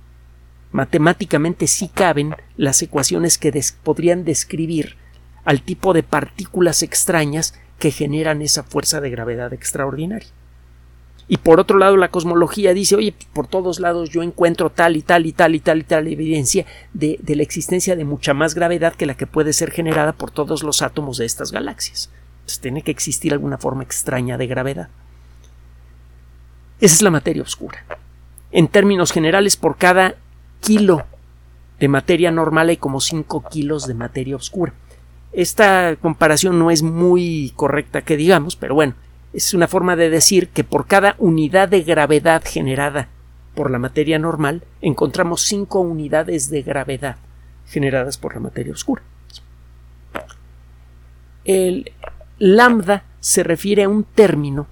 Matemáticamente 0.72 1.66
sí 1.66 1.90
caben 1.92 2.34
las 2.56 2.80
ecuaciones 2.80 3.36
que 3.36 3.52
podrían 3.82 4.24
describir 4.24 4.96
al 5.44 5.60
tipo 5.60 5.92
de 5.92 6.02
partículas 6.02 6.82
extrañas 6.82 7.60
que 7.78 7.90
generan 7.90 8.40
esa 8.40 8.62
fuerza 8.62 9.02
de 9.02 9.10
gravedad 9.10 9.52
extraordinaria. 9.52 10.30
Y 11.32 11.36
por 11.36 11.60
otro 11.60 11.78
lado, 11.78 11.96
la 11.96 12.08
cosmología 12.08 12.74
dice, 12.74 12.96
oye, 12.96 13.14
por 13.32 13.46
todos 13.46 13.78
lados 13.78 14.10
yo 14.10 14.24
encuentro 14.24 14.68
tal 14.68 14.96
y 14.96 15.02
tal 15.02 15.26
y 15.26 15.32
tal 15.32 15.54
y 15.54 15.60
tal 15.60 15.78
y 15.78 15.84
tal 15.84 16.08
evidencia 16.08 16.66
de, 16.92 17.20
la 17.24 17.44
existencia 17.44 17.94
de 17.94 18.04
mucha 18.04 18.34
más 18.34 18.56
gravedad 18.56 18.96
que 18.96 19.06
la 19.06 19.14
que 19.14 19.28
puede 19.28 19.52
ser 19.52 19.70
generada 19.70 20.12
por 20.12 20.32
todos 20.32 20.64
los 20.64 20.82
átomos 20.82 21.18
de 21.18 21.26
estas 21.26 21.52
galaxias. 21.52 22.10
Entonces 22.40 22.58
tiene 22.58 22.82
que 22.82 22.90
existir 22.90 23.32
alguna 23.32 23.58
forma 23.58 23.84
extraña 23.84 24.38
de 24.38 24.48
gravedad. 24.48 24.88
Esa 26.80 26.96
es 26.96 27.02
la 27.02 27.12
materia 27.12 27.44
oscura. 27.44 27.84
En 28.50 28.66
términos 28.66 29.12
generales, 29.12 29.56
por 29.56 29.76
cada 29.76 30.16
kilo 30.60 31.04
de 31.78 31.86
materia 31.86 32.32
normal 32.32 32.70
hay 32.70 32.76
como 32.76 33.00
5 33.00 33.44
kilos 33.48 33.86
de 33.86 33.94
materia 33.94 34.34
oscura. 34.34 34.72
Esta 35.32 35.94
comparación 35.94 36.58
no 36.58 36.72
es 36.72 36.82
muy 36.82 37.52
correcta 37.54 38.02
que 38.02 38.16
digamos, 38.16 38.56
pero 38.56 38.74
bueno, 38.74 38.94
es 39.32 39.54
una 39.54 39.68
forma 39.68 39.96
de 39.96 40.10
decir 40.10 40.48
que 40.48 40.64
por 40.64 40.86
cada 40.86 41.14
unidad 41.18 41.68
de 41.68 41.82
gravedad 41.82 42.42
generada 42.44 43.08
por 43.54 43.70
la 43.70 43.78
materia 43.78 44.18
normal 44.18 44.64
encontramos 44.80 45.42
cinco 45.42 45.80
unidades 45.80 46.50
de 46.50 46.62
gravedad 46.62 47.16
generadas 47.66 48.18
por 48.18 48.34
la 48.34 48.40
materia 48.40 48.72
oscura. 48.72 49.02
El 51.44 51.92
lambda 52.38 53.04
se 53.20 53.42
refiere 53.42 53.84
a 53.84 53.88
un 53.88 54.04
término 54.04 54.66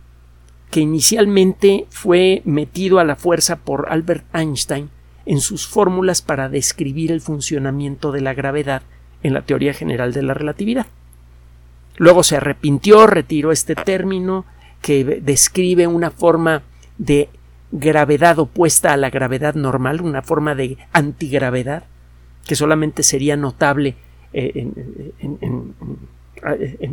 que 0.70 0.80
inicialmente 0.80 1.86
fue 1.90 2.42
metido 2.44 2.98
a 2.98 3.04
la 3.04 3.16
fuerza 3.16 3.56
por 3.56 3.86
Albert 3.90 4.24
Einstein 4.34 4.90
en 5.26 5.40
sus 5.40 5.66
fórmulas 5.66 6.22
para 6.22 6.48
describir 6.48 7.12
el 7.12 7.20
funcionamiento 7.20 8.12
de 8.12 8.20
la 8.20 8.34
gravedad 8.34 8.82
en 9.22 9.34
la 9.34 9.42
teoría 9.42 9.74
general 9.74 10.12
de 10.12 10.22
la 10.22 10.34
relatividad. 10.34 10.86
Luego 11.98 12.22
se 12.22 12.36
arrepintió, 12.36 13.06
retiró 13.06 13.52
este 13.52 13.74
término 13.74 14.46
que 14.80 15.04
describe 15.04 15.86
una 15.86 16.10
forma 16.10 16.62
de 16.96 17.28
gravedad 17.72 18.38
opuesta 18.38 18.92
a 18.92 18.96
la 18.96 19.10
gravedad 19.10 19.54
normal, 19.54 20.00
una 20.00 20.22
forma 20.22 20.54
de 20.54 20.78
antigravedad 20.92 21.84
que 22.46 22.54
solamente 22.54 23.02
sería 23.02 23.36
notable 23.36 23.96
eh, 24.32 24.70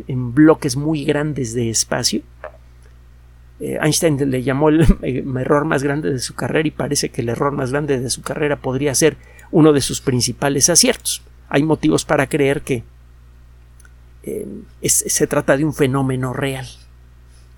en, 0.07 0.33
bloques 0.33 0.75
muy 0.75 1.05
grandes 1.05 1.53
de 1.53 1.69
espacio. 1.69 2.21
Eh, 3.59 3.77
Einstein 3.81 4.29
le 4.29 4.43
llamó 4.43 4.69
el 5.01 5.37
error 5.37 5.65
más 5.65 5.83
grande 5.83 6.11
de 6.11 6.19
su 6.19 6.33
carrera 6.33 6.67
y 6.67 6.71
parece 6.71 7.09
que 7.09 7.21
el 7.21 7.29
error 7.29 7.53
más 7.53 7.71
grande 7.71 7.99
de 7.99 8.09
su 8.09 8.21
carrera 8.21 8.57
podría 8.57 8.93
ser 8.95 9.17
uno 9.51 9.71
de 9.71 9.81
sus 9.81 10.01
principales 10.01 10.69
aciertos. 10.69 11.21
Hay 11.47 11.63
motivos 11.63 12.03
para 12.05 12.27
creer 12.27 12.61
que 12.61 12.83
se 14.81 15.27
trata 15.27 15.57
de 15.57 15.65
un 15.65 15.73
fenómeno 15.73 16.33
real, 16.33 16.67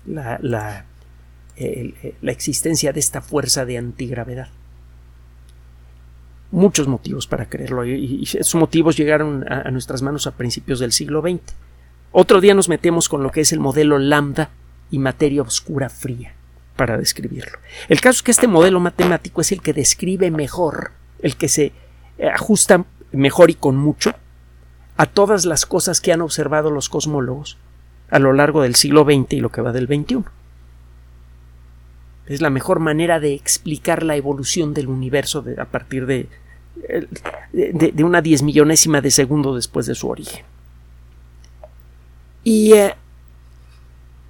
la, 0.06 0.38
la, 0.42 0.84
existencia 2.22 2.92
de 2.92 3.00
esta 3.00 3.20
fuerza 3.20 3.64
de 3.64 3.78
antigravedad. 3.78 4.48
Muchos 6.50 6.88
motivos 6.88 7.26
para 7.26 7.48
creerlo 7.48 7.84
y, 7.84 8.22
esos 8.22 8.54
motivos 8.54 8.96
llegaron 8.96 9.50
a, 9.50 9.70
nuestras 9.70 10.02
manos 10.02 10.26
a 10.26 10.32
principios 10.32 10.78
del 10.78 10.92
siglo 10.92 11.20
XX. 11.20 11.40
Otro 12.12 12.40
día 12.40 12.54
nos 12.54 12.68
metemos 12.68 13.08
con 13.08 13.22
lo 13.22 13.30
que 13.30 13.42
es 13.42 13.52
el 13.52 13.60
modelo 13.60 13.98
lambda 13.98 14.50
y 14.90 14.98
materia 14.98 15.42
oscura 15.42 15.88
fría 15.90 16.34
para 16.76 16.96
describirlo. 16.96 17.58
El 17.88 18.00
caso 18.00 18.18
es 18.18 18.22
que 18.22 18.30
este 18.30 18.46
modelo 18.46 18.80
matemático 18.80 19.40
es 19.40 19.52
el 19.52 19.60
que 19.60 19.72
describe 19.72 20.30
mejor, 20.30 20.92
el 21.20 21.36
que 21.36 21.48
se 21.48 21.72
ajusta 22.32 22.84
mejor 23.12 23.50
y 23.50 23.54
con 23.54 23.76
mucho 23.76 24.14
a 24.98 25.06
todas 25.06 25.46
las 25.46 25.64
cosas 25.64 26.00
que 26.00 26.12
han 26.12 26.20
observado 26.20 26.70
los 26.70 26.88
cosmólogos 26.88 27.56
a 28.10 28.18
lo 28.18 28.32
largo 28.32 28.62
del 28.62 28.74
siglo 28.74 29.04
XX 29.04 29.34
y 29.34 29.40
lo 29.40 29.50
que 29.50 29.62
va 29.62 29.72
del 29.72 29.86
XXI. 29.86 30.24
Es 32.26 32.42
la 32.42 32.50
mejor 32.50 32.80
manera 32.80 33.20
de 33.20 33.32
explicar 33.32 34.02
la 34.02 34.16
evolución 34.16 34.74
del 34.74 34.88
universo 34.88 35.44
a 35.56 35.64
partir 35.66 36.04
de, 36.04 36.28
de, 37.52 38.04
una 38.04 38.20
diez 38.22 38.42
millonésima 38.42 39.00
de 39.00 39.12
segundo 39.12 39.54
después 39.54 39.86
de 39.86 39.94
su 39.94 40.08
origen. 40.08 40.44
Y 42.42 42.72
eh, 42.72 42.96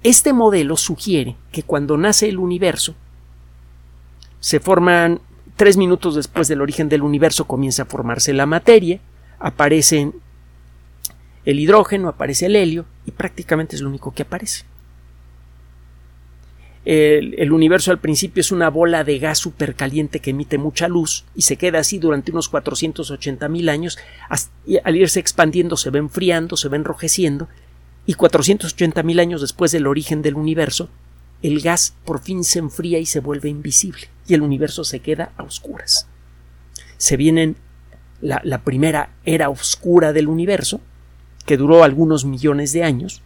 este 0.03 0.33
modelo 0.33 0.77
sugiere 0.77 1.35
que 1.51 1.63
cuando 1.63 1.97
nace 1.97 2.29
el 2.29 2.37
universo, 2.37 2.93
se 4.39 4.59
forman 4.59 5.19
tres 5.55 5.77
minutos 5.77 6.13
después 6.15 6.47
del 6.47 6.61
origen 6.61 6.89
del 6.89 7.01
universo 7.01 7.45
comienza 7.45 7.83
a 7.83 7.85
formarse 7.87 8.33
la 8.33 8.45
materia, 8.45 8.99
aparecen 9.39 10.13
el 11.49 11.59
hidrógeno, 11.59 12.09
aparece 12.09 12.45
el 12.45 12.55
helio 12.55 12.85
y 13.05 13.11
prácticamente 13.11 13.75
es 13.75 13.81
lo 13.81 13.89
único 13.89 14.13
que 14.13 14.23
aparece. 14.23 14.65
El, 16.85 17.51
universo 17.51 17.91
al 17.91 17.99
principio 17.99 18.41
es 18.41 18.51
una 18.51 18.69
bola 18.69 19.03
de 19.03 19.19
gas 19.19 19.37
supercaliente 19.37 20.21
que 20.21 20.29
emite 20.29 20.57
mucha 20.57 20.87
luz 20.87 21.25
y 21.35 21.41
se 21.41 21.57
queda 21.57 21.79
así 21.79 21.99
durante 21.99 22.31
unos 22.31 22.49
480 22.49 23.49
mil 23.49 23.69
años. 23.69 23.97
al 24.83 24.95
irse 24.95 25.19
expandiendo 25.19 25.75
se 25.75 25.89
va 25.89 25.99
enfriando, 25.99 26.55
se 26.55 26.69
va 26.69 26.77
enrojeciendo 26.77 27.47
y 28.05 28.13
480 28.13 29.03
mil 29.03 29.19
años 29.19 29.41
después 29.41 29.71
del 29.71 29.87
origen 29.87 30.21
del 30.21 30.35
universo, 30.35 30.89
el 31.43 31.61
gas 31.61 31.95
por 32.05 32.21
fin 32.21 32.43
se 32.43 32.59
enfría 32.59 32.99
y 32.99 33.05
se 33.05 33.19
vuelve 33.19 33.49
invisible 33.49 34.07
y 34.27 34.33
el 34.33 34.41
universo 34.41 34.83
se 34.83 34.99
queda 34.99 35.31
a 35.37 35.43
oscuras. 35.43 36.07
Se 36.97 37.17
viene 37.17 37.55
la, 38.21 38.41
la 38.43 38.63
primera 38.63 39.11
era 39.25 39.49
oscura 39.49 40.11
del 40.13 40.27
universo, 40.27 40.81
que 41.49 41.57
duró 41.57 41.83
algunos 41.83 42.25
millones 42.25 42.73
de 42.73 42.83
años, 42.83 43.23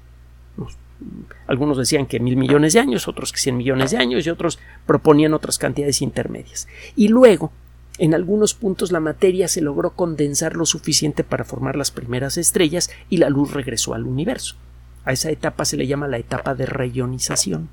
Algunos 1.46 1.78
decían 1.78 2.06
que 2.06 2.22
mil 2.22 2.38
millones 2.38 2.72
de 2.72 2.80
años, 2.80 3.10
otros 3.10 3.34
que 3.34 3.38
cien 3.38 3.58
millones 3.58 3.92
de 3.92 3.98
años 3.98 4.26
y 4.26 4.30
otros 4.30 4.60
proponían 4.86 5.34
otras 5.34 5.58
cantidades 5.58 6.02
intermedias. 6.02 6.70
Y 6.96 7.10
luego, 7.10 7.52
en 7.98 8.14
algunos 8.14 8.54
puntos 8.54 8.94
la 8.94 9.02
materia 9.02 9.50
se 9.50 9.60
logró 9.60 9.90
condensar 9.90 10.56
lo 10.56 10.66
suficiente 10.66 11.26
para 11.26 11.44
formar 11.44 11.76
las 11.76 11.92
primeras 11.92 12.38
estrellas 12.38 12.90
y 13.10 13.18
la 13.18 13.28
luz 13.28 13.52
regresó 13.52 13.94
al 13.94 14.06
universo. 14.06 14.56
A 15.04 15.12
esa 15.12 15.30
etapa 15.30 15.66
se 15.66 15.76
le 15.76 15.86
llama 15.86 16.08
la 16.08 16.18
etapa 16.18 16.56
de 16.56 16.66
reionización. 16.66 17.68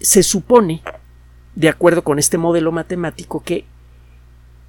Se 0.00 0.22
supone, 0.22 0.80
de 1.56 1.68
acuerdo 1.68 2.04
con 2.04 2.18
este 2.18 2.38
modelo 2.38 2.72
matemático, 2.72 3.42
que 3.44 3.66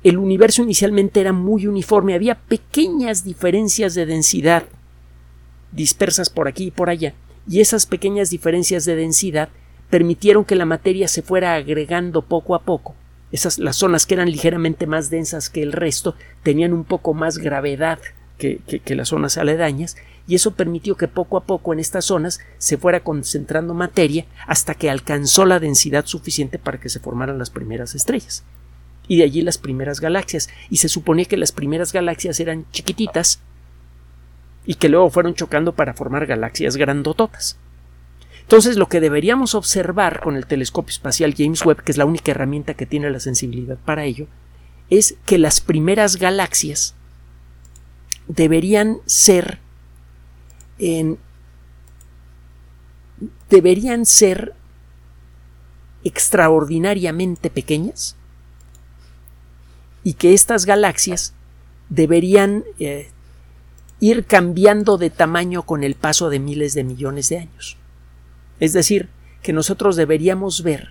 el 0.04 0.18
universo 0.18 0.63
inicialmente 0.63 1.22
era 1.22 1.32
muy 1.32 1.66
uniforme, 1.66 2.13
había 2.13 2.36
pequeñas 2.36 3.24
diferencias 3.24 3.96
de 3.96 4.06
densidad 4.06 4.63
dispersas 5.72 6.30
por 6.30 6.48
aquí 6.48 6.66
y 6.66 6.72
por 6.72 6.89
allá, 6.89 7.13
y 7.48 7.62
esas 7.62 7.86
pequeñas 7.86 8.30
diferencias 8.30 8.86
de 8.86 8.96
densidad 8.96 9.50
permitieron 9.89 10.46
que 10.46 10.56
la 10.56 10.66
materia 10.66 11.08
se 11.08 11.22
fuera 11.22 11.56
agregando 11.56 12.22
poco 12.22 12.56
a 12.56 12.62
poco. 12.63 12.96
Esas 13.32 13.58
las 13.58 13.78
zonas 13.78 14.06
que 14.06 14.13
eran 14.13 14.30
ligeramente 14.30 14.86
más 14.86 15.10
densas 15.10 15.50
que 15.50 15.63
el 15.63 15.72
resto 15.72 16.16
tenían 16.44 16.74
un 16.74 16.84
poco 16.84 17.13
más 17.13 17.39
gravedad 17.39 18.00
que, 18.38 18.60
que 18.60 18.96
las 18.96 19.10
zonas 19.10 19.38
aledañas, 19.38 19.96
y 20.28 20.36
eso 20.36 20.52
permitió 20.52 20.96
que 20.96 21.08
poco 21.08 21.38
a 21.38 21.44
poco 21.44 21.74
en 21.74 21.80
estas 21.80 22.06
zonas 22.06 22.39
se 22.58 22.78
fuera 22.78 23.02
concentrando 23.04 23.74
materia 23.74 24.26
hasta 24.48 24.76
que 24.76 24.89
alcanzó 24.89 25.46
la 25.46 25.60
densidad 25.60 26.06
suficiente 26.06 26.60
para 26.60 26.80
que 26.80 26.89
se 26.89 27.00
formaran 27.00 27.39
las 27.39 27.50
primeras 27.50 27.96
estrellas 27.96 28.44
y 29.08 29.18
de 29.18 29.24
allí 29.24 29.42
las 29.42 29.58
primeras 29.58 30.00
galaxias, 30.00 30.50
y 30.70 30.78
se 30.78 30.89
suponía 30.89 31.26
que 31.26 31.38
las 31.38 31.52
primeras 31.52 31.92
galaxias 31.94 32.39
eran 32.39 32.66
chiquititas 32.72 33.39
y 34.66 34.76
que 34.76 34.89
luego 34.89 35.10
fueron 35.10 35.36
chocando 35.36 35.74
para 35.74 35.94
formar 35.94 36.26
galaxias 36.26 36.78
grandototas. 36.78 37.58
Entonces 38.42 38.78
lo 38.78 38.88
que 38.88 39.00
deberíamos 39.00 39.56
observar 39.56 40.20
con 40.22 40.36
el 40.36 40.46
telescopio 40.46 40.92
espacial 40.92 41.34
James 41.38 41.66
Webb, 41.66 41.84
que 41.84 41.92
es 41.92 41.98
la 41.98 42.06
única 42.06 42.32
herramienta 42.32 42.74
que 42.74 42.86
tiene 42.86 43.10
la 43.10 43.20
sensibilidad 43.20 43.78
para 43.78 44.06
ello, 44.06 44.28
es 44.89 45.16
que 45.26 45.38
las 45.38 45.62
primeras 45.62 46.18
galaxias 46.18 46.96
deberían 48.28 48.98
ser 49.06 49.60
en, 50.78 51.18
deberían 53.50 54.06
ser 54.06 54.54
extraordinariamente 56.04 57.50
pequeñas 57.50 58.18
y 60.04 60.13
que 60.13 60.34
estas 60.34 60.66
galaxias 60.66 61.34
deberían 61.89 62.63
eh, 62.80 63.10
ir 64.00 64.26
cambiando 64.26 64.98
de 64.98 65.10
tamaño 65.10 65.63
con 65.63 65.84
el 65.84 65.96
paso 65.96 66.30
de 66.30 66.39
miles 66.39 66.74
de 66.74 66.84
millones 66.84 67.30
de 67.30 67.38
años. 67.39 67.78
Es 68.60 68.74
decir, 68.74 69.10
que 69.42 69.54
nosotros 69.54 69.96
deberíamos 69.96 70.63
ver, 70.63 70.89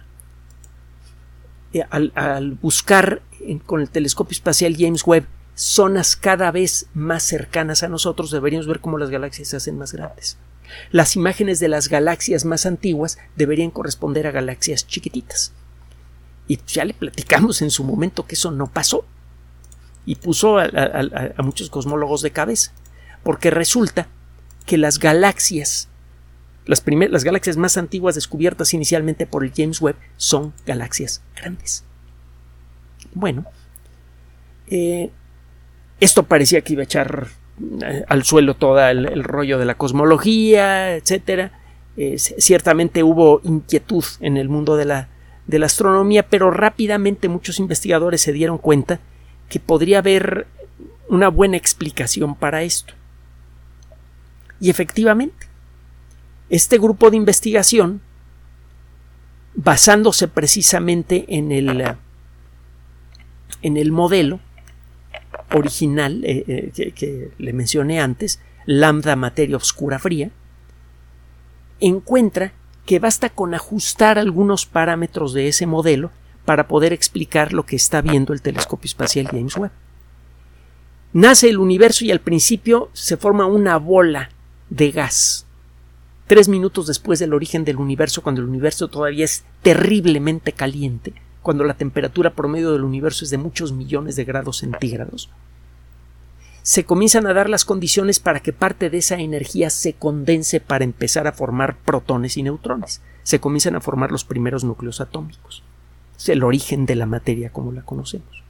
eh, 1.72 1.84
al, 1.90 2.58
buscar 2.60 3.22
con 3.66 3.80
el 3.80 3.90
telescopio 3.90 4.32
espacial 4.32 4.76
James 4.78 5.06
Webb 5.06 5.26
zonas 5.54 6.16
cada 6.16 6.50
vez 6.50 6.86
más 6.94 7.22
cercanas 7.22 7.82
a 7.82 7.88
nosotros, 7.88 8.30
deberíamos 8.30 8.66
ver 8.66 8.80
cómo 8.80 8.98
las 8.98 9.10
galaxias 9.10 9.48
se 9.48 9.56
hacen 9.56 9.78
más 9.78 9.92
grandes. 9.92 10.38
Las 10.90 11.16
imágenes 11.16 11.60
de 11.60 11.68
las 11.68 11.88
galaxias 11.88 12.44
más 12.44 12.64
antiguas 12.66 13.18
deberían 13.36 13.70
corresponder 13.70 14.26
a 14.26 14.30
galaxias 14.30 14.86
chiquititas. 14.86 15.52
Y 16.48 16.58
ya 16.66 16.84
le 16.84 16.94
platicamos 16.94 17.62
en 17.62 17.70
su 17.70 17.84
momento 17.84 18.26
que 18.26 18.34
eso 18.34 18.50
no 18.50 18.66
pasó. 18.66 19.04
Y 20.04 20.16
puso 20.16 20.58
a, 20.58 20.68
muchos 21.38 21.70
cosmólogos 21.70 22.22
de 22.22 22.30
cabeza. 22.30 22.72
Porque 23.22 23.50
resulta 23.50 24.08
que 24.66 24.78
las 24.78 24.98
galaxias, 24.98 25.88
las, 26.66 26.82
las 26.86 27.24
galaxias 27.24 27.56
más 27.56 27.76
antiguas 27.76 28.14
descubiertas 28.14 28.74
inicialmente 28.74 29.26
por 29.26 29.44
el 29.44 29.52
James 29.54 29.80
Webb, 29.80 29.96
son 30.16 30.52
galaxias 30.66 31.22
grandes. 31.36 31.84
Bueno, 33.14 33.44
eh, 34.68 35.10
esto 36.00 36.24
parecía 36.24 36.62
que 36.62 36.72
iba 36.72 36.82
a 36.82 36.84
echar 36.84 37.28
eh, 37.84 38.04
al 38.08 38.24
suelo 38.24 38.54
todo 38.54 38.80
el, 38.88 39.22
rollo 39.22 39.58
de 39.58 39.64
la 39.64 39.76
cosmología, 39.76 40.96
etc. 40.96 41.52
Eh, 41.96 42.18
ciertamente 42.18 43.02
hubo 43.02 43.40
inquietud 43.44 44.04
en 44.20 44.36
el 44.36 44.48
mundo 44.48 44.76
de 44.76 44.84
la 44.86 45.08
de 45.46 45.58
la 45.58 45.66
astronomía, 45.66 46.28
pero 46.28 46.50
rápidamente 46.50 47.28
muchos 47.28 47.58
investigadores 47.58 48.20
se 48.20 48.32
dieron 48.32 48.58
cuenta 48.58 49.00
que 49.48 49.60
podría 49.60 49.98
haber 49.98 50.46
una 51.08 51.28
buena 51.28 51.56
explicación 51.56 52.34
para 52.34 52.62
esto. 52.62 52.94
Y 54.60 54.70
efectivamente, 54.70 55.46
este 56.48 56.78
grupo 56.78 57.10
de 57.10 57.16
investigación, 57.16 58.00
basándose 59.54 60.28
precisamente 60.28 61.24
en 61.28 61.52
el, 61.52 61.96
en 63.62 63.76
el 63.76 63.92
modelo 63.92 64.40
original 65.52 66.24
eh, 66.24 66.44
eh, 66.46 66.72
que, 66.74 66.92
que 66.92 67.30
le 67.38 67.52
mencioné 67.52 68.00
antes, 68.00 68.40
lambda 68.64 69.16
materia 69.16 69.56
oscura 69.56 69.98
fría, 69.98 70.30
encuentra 71.80 72.52
que 72.86 72.98
basta 72.98 73.30
con 73.30 73.54
ajustar 73.54 74.18
algunos 74.18 74.66
parámetros 74.66 75.32
de 75.32 75.48
ese 75.48 75.66
modelo 75.66 76.10
para 76.44 76.66
poder 76.66 76.92
explicar 76.92 77.52
lo 77.52 77.64
que 77.64 77.76
está 77.76 78.02
viendo 78.02 78.32
el 78.32 78.42
telescopio 78.42 78.86
espacial 78.86 79.28
James 79.28 79.56
Webb. 79.56 79.70
Nace 81.12 81.48
el 81.48 81.58
universo 81.58 82.04
y 82.04 82.10
al 82.10 82.20
principio 82.20 82.90
se 82.94 83.16
forma 83.16 83.46
una 83.46 83.76
bola 83.76 84.30
de 84.70 84.90
gas. 84.90 85.46
Tres 86.26 86.48
minutos 86.48 86.86
después 86.86 87.18
del 87.18 87.34
origen 87.34 87.64
del 87.64 87.76
universo, 87.76 88.22
cuando 88.22 88.40
el 88.40 88.48
universo 88.48 88.88
todavía 88.88 89.24
es 89.24 89.44
terriblemente 89.60 90.52
caliente, 90.52 91.12
cuando 91.42 91.64
la 91.64 91.74
temperatura 91.74 92.30
promedio 92.30 92.72
del 92.72 92.84
universo 92.84 93.24
es 93.24 93.30
de 93.30 93.38
muchos 93.38 93.72
millones 93.72 94.16
de 94.16 94.24
grados 94.24 94.58
centígrados, 94.58 95.28
se 96.62 96.84
comienzan 96.84 97.26
a 97.26 97.32
dar 97.32 97.50
las 97.50 97.64
condiciones 97.64 98.20
para 98.20 98.40
que 98.40 98.52
parte 98.52 98.88
de 98.88 98.98
esa 98.98 99.18
energía 99.18 99.68
se 99.68 99.94
condense 99.94 100.60
para 100.60 100.84
empezar 100.84 101.26
a 101.26 101.32
formar 101.32 101.76
protones 101.76 102.36
y 102.36 102.42
neutrones. 102.44 103.02
Se 103.24 103.40
comienzan 103.40 103.74
a 103.74 103.80
formar 103.80 104.12
los 104.12 104.24
primeros 104.24 104.62
núcleos 104.62 105.00
atómicos. 105.00 105.64
Es 106.16 106.28
el 106.28 106.44
origen 106.44 106.86
de 106.86 106.94
la 106.94 107.06
materia 107.06 107.50
como 107.50 107.72
la 107.72 107.82
conocemos. 107.82 108.42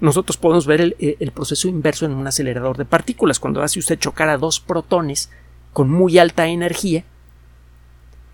Nosotros 0.00 0.36
podemos 0.36 0.66
ver 0.66 0.96
el, 0.98 1.30
proceso 1.30 1.68
inverso 1.68 2.06
en 2.06 2.12
un 2.12 2.26
acelerador 2.26 2.76
de 2.76 2.84
partículas. 2.84 3.38
Cuando 3.38 3.62
hace 3.62 3.78
usted 3.78 4.00
chocar 4.00 4.28
a 4.28 4.36
dos 4.36 4.58
protones 4.58 5.30
con 5.72 5.90
muy 5.90 6.18
alta 6.18 6.48
energía, 6.48 7.04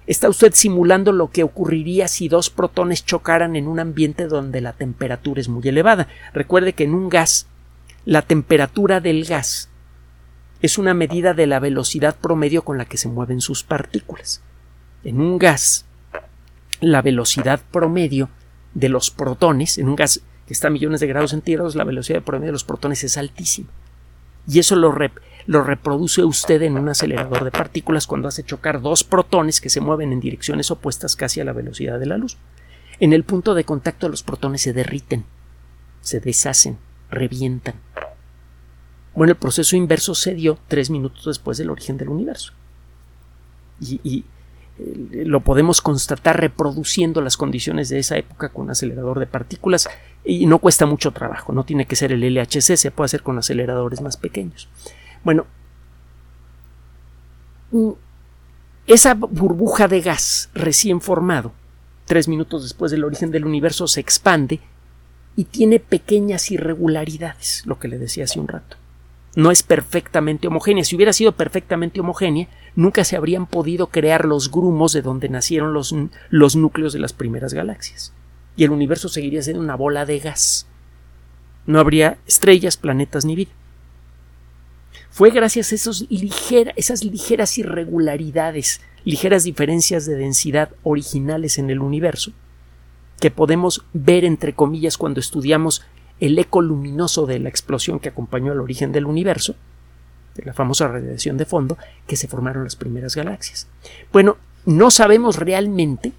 está 0.07 0.31
usted 0.31 0.55
simulando 0.55 1.13
lo 1.13 1.31
que 1.31 1.43
ocurriría 1.43 2.09
si 2.09 2.29
dos 2.29 2.49
protones 2.49 3.05
chocaran 3.05 3.55
en 3.55 3.69
un 3.69 3.81
ambiente 3.81 4.29
donde 4.29 4.63
la 4.63 4.73
temperatura 4.73 5.43
es 5.43 5.51
muy 5.51 5.69
elevada. 5.69 6.09
Recuerde 6.33 6.73
que 6.73 6.85
en 6.85 6.95
un 6.95 7.11
gas 7.11 7.47
la 8.09 8.23
temperatura 8.23 9.01
del 9.03 9.27
gas 9.27 9.69
es 10.63 10.79
una 10.79 10.95
medida 10.95 11.35
de 11.35 11.47
la 11.47 11.61
velocidad 11.61 12.17
promedio 12.17 12.65
con 12.65 12.79
la 12.79 12.87
que 12.87 12.97
se 12.97 13.07
mueven 13.07 13.43
sus 13.43 13.65
partículas. 13.65 14.41
En 15.05 15.21
un 15.21 15.37
gas, 15.37 15.85
la 16.81 17.03
velocidad 17.03 17.61
promedio 17.71 18.31
de 18.73 18.89
los 18.89 19.11
protones, 19.11 19.77
en 19.77 19.91
un 19.91 19.97
gas 19.97 20.23
que 20.47 20.55
está 20.55 20.69
a 20.69 20.71
millones 20.71 21.01
de 21.01 21.07
grados 21.07 21.33
centígrados, 21.33 21.75
la 21.75 21.85
velocidad 21.85 22.23
promedio 22.23 22.47
de 22.47 22.53
los 22.53 22.65
protones 22.65 23.05
es 23.05 23.19
altísima. 23.19 23.69
Y 24.47 24.59
eso 24.59 24.75
lo, 24.75 24.97
lo 25.45 25.63
reproduce 25.63 26.25
usted 26.25 26.63
en 26.63 26.79
un 26.79 26.89
acelerador 26.89 27.45
de 27.45 27.51
partículas 27.51 28.07
cuando 28.07 28.29
hace 28.29 28.43
chocar 28.43 28.81
dos 28.81 29.05
protones 29.05 29.61
que 29.61 29.69
se 29.69 29.83
mueven 29.83 30.13
en 30.13 30.21
direcciones 30.21 30.71
opuestas 30.71 31.15
casi 31.15 31.43
a 31.43 31.45
la 31.45 31.53
velocidad 31.53 32.01
de 32.01 32.07
la 32.07 32.17
luz. 32.17 32.39
En 33.01 33.13
el 33.13 33.25
punto 33.25 33.53
de 33.53 33.65
contacto 33.65 34.09
los 34.09 34.23
protones 34.23 34.63
se 34.63 34.73
derriten, 34.73 35.27
se 36.01 36.21
deshacen, 36.21 36.79
revientan. 37.11 37.75
Bueno, 39.15 39.33
el 39.33 39.39
proceso 39.39 39.77
inverso 39.77 40.15
se 40.15 40.35
dio 40.35 40.59
tres 40.69 40.91
minutos 40.91 41.25
después 41.25 41.59
del 41.59 41.71
origen 41.71 41.97
del 41.97 42.09
universo. 42.09 42.53
Y, 43.81 44.25
eh, 44.79 45.25
lo 45.27 45.41
podemos 45.41 45.81
constatar 45.81 46.41
reproduciendo 46.41 47.21
las 47.21 47.37
condiciones 47.37 47.89
de 47.89 47.99
esa 47.99 48.17
época 48.17 48.51
con 48.51 48.67
un 48.67 48.71
acelerador 48.71 49.19
de 49.19 49.27
partículas 49.27 49.89
y 50.25 50.47
no 50.47 50.59
cuesta 50.59 50.87
mucho 50.87 51.13
trabajo, 51.13 51.53
no 51.53 51.65
tiene 51.65 51.87
que 51.87 51.97
ser 51.97 52.13
el 52.13 52.23
LHC, 52.23 52.77
se 52.77 52.91
puede 52.91 53.07
hacer 53.07 53.23
con 53.23 53.39
aceleradores 53.39 54.01
más 54.01 54.17
pequeños. 54.17 54.69
Bueno, 55.25 55.47
esa 58.87 59.15
burbuja 59.15 59.89
de 59.89 60.01
gas 60.01 60.51
recién 60.55 61.01
formado, 61.01 61.53
tres 62.05 62.29
minutos 62.29 62.63
después 62.63 62.91
del 62.93 63.05
origen 63.05 63.31
del 63.31 63.47
universo, 63.47 63.87
se 63.87 64.01
expande 64.01 64.61
y 65.39 65.45
tiene 65.45 65.79
pequeñas 65.79 66.51
irregularidades, 66.51 67.63
lo 67.65 67.79
que 67.79 67.87
le 67.87 67.97
decía 67.97 68.25
hace 68.25 68.41
un 68.41 68.49
rato. 68.49 68.77
No 69.37 69.53
es 69.53 69.63
perfectamente 69.63 70.49
homogénea. 70.49 70.83
Si 70.83 70.97
hubiera 70.97 71.13
sido 71.13 71.31
perfectamente 71.31 72.01
homogénea, 72.01 72.49
nunca 72.75 73.05
se 73.05 73.15
habrían 73.15 73.47
podido 73.47 73.87
crear 73.87 74.25
los 74.25 74.51
grumos 74.51 74.93
de 74.93 75.01
donde 75.01 75.29
nacieron 75.29 75.73
los, 75.73 75.95
los 76.29 76.57
núcleos 76.57 76.93
de 76.93 76.99
las 76.99 77.13
primeras 77.13 77.55
galaxias. 77.55 78.13
Y 78.57 78.65
el 78.65 78.73
universo 78.73 79.09
seguiría 79.09 79.41
siendo 79.41 79.63
una 79.63 79.77
bola 79.77 80.07
de 80.07 80.19
gas. 80.19 80.67
No 81.67 81.79
habría 81.79 82.19
estrellas, 82.27 82.77
planetas 82.77 83.25
ni 83.25 83.37
vida. 83.37 83.53
Fue 85.09 85.31
gracias 85.31 85.71
a 85.71 85.77
esos 85.77 86.05
esas 86.11 87.05
ligeras 87.05 87.59
irregularidades, 87.59 88.81
ligeras 89.05 89.45
diferencias 89.45 90.05
de 90.05 90.17
densidad 90.17 90.71
originales 90.83 91.59
en 91.59 91.71
el 91.71 91.79
universo, 91.79 92.33
que 93.21 93.31
podemos 93.31 93.85
ver 93.93 94.25
entre 94.25 94.55
comillas 94.55 94.97
cuando 94.97 95.21
estudiamos 95.21 95.83
el 96.21 96.39
eco 96.39 96.61
luminoso 96.61 97.27
de 97.27 97.39
la 97.39 97.49
explosión 97.49 98.01
que 98.01 98.09
acompañó 98.09 98.53
al 98.53 98.61
origen 98.61 98.93
del 98.93 99.07
universo, 99.07 99.55
de 100.35 100.45
la 100.45 100.53
famosa 100.53 100.89
radiación 100.89 101.37
de 101.37 101.45
fondo, 101.45 101.79
que 102.07 102.17
se 102.17 102.29
formaron 102.29 102.65
las 102.65 102.77
primeras 102.77 103.15
galaxias. 103.15 103.69
Bueno, 104.13 104.37
no 104.67 104.91
sabemos 104.91 105.37
realmente 105.37 106.13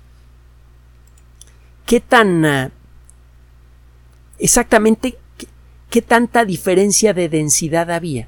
qué 1.86 2.00
tan 2.00 2.46
ah, 2.46 2.72
exactamente 4.40 5.18
qué, 5.90 6.02
tanta 6.02 6.46
diferencia 6.46 7.14
de 7.14 7.30
densidad 7.30 7.92
había 7.92 8.28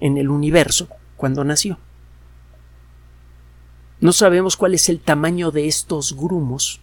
en 0.00 0.18
el 0.18 0.30
universo 0.30 0.88
cuando 1.16 1.44
nació. 1.44 1.78
No 4.00 4.12
sabemos 4.12 4.56
cuál 4.56 4.74
es 4.74 4.88
el 4.88 5.00
tamaño 5.00 5.50
de 5.50 5.68
estos 5.68 6.16
grumos 6.16 6.80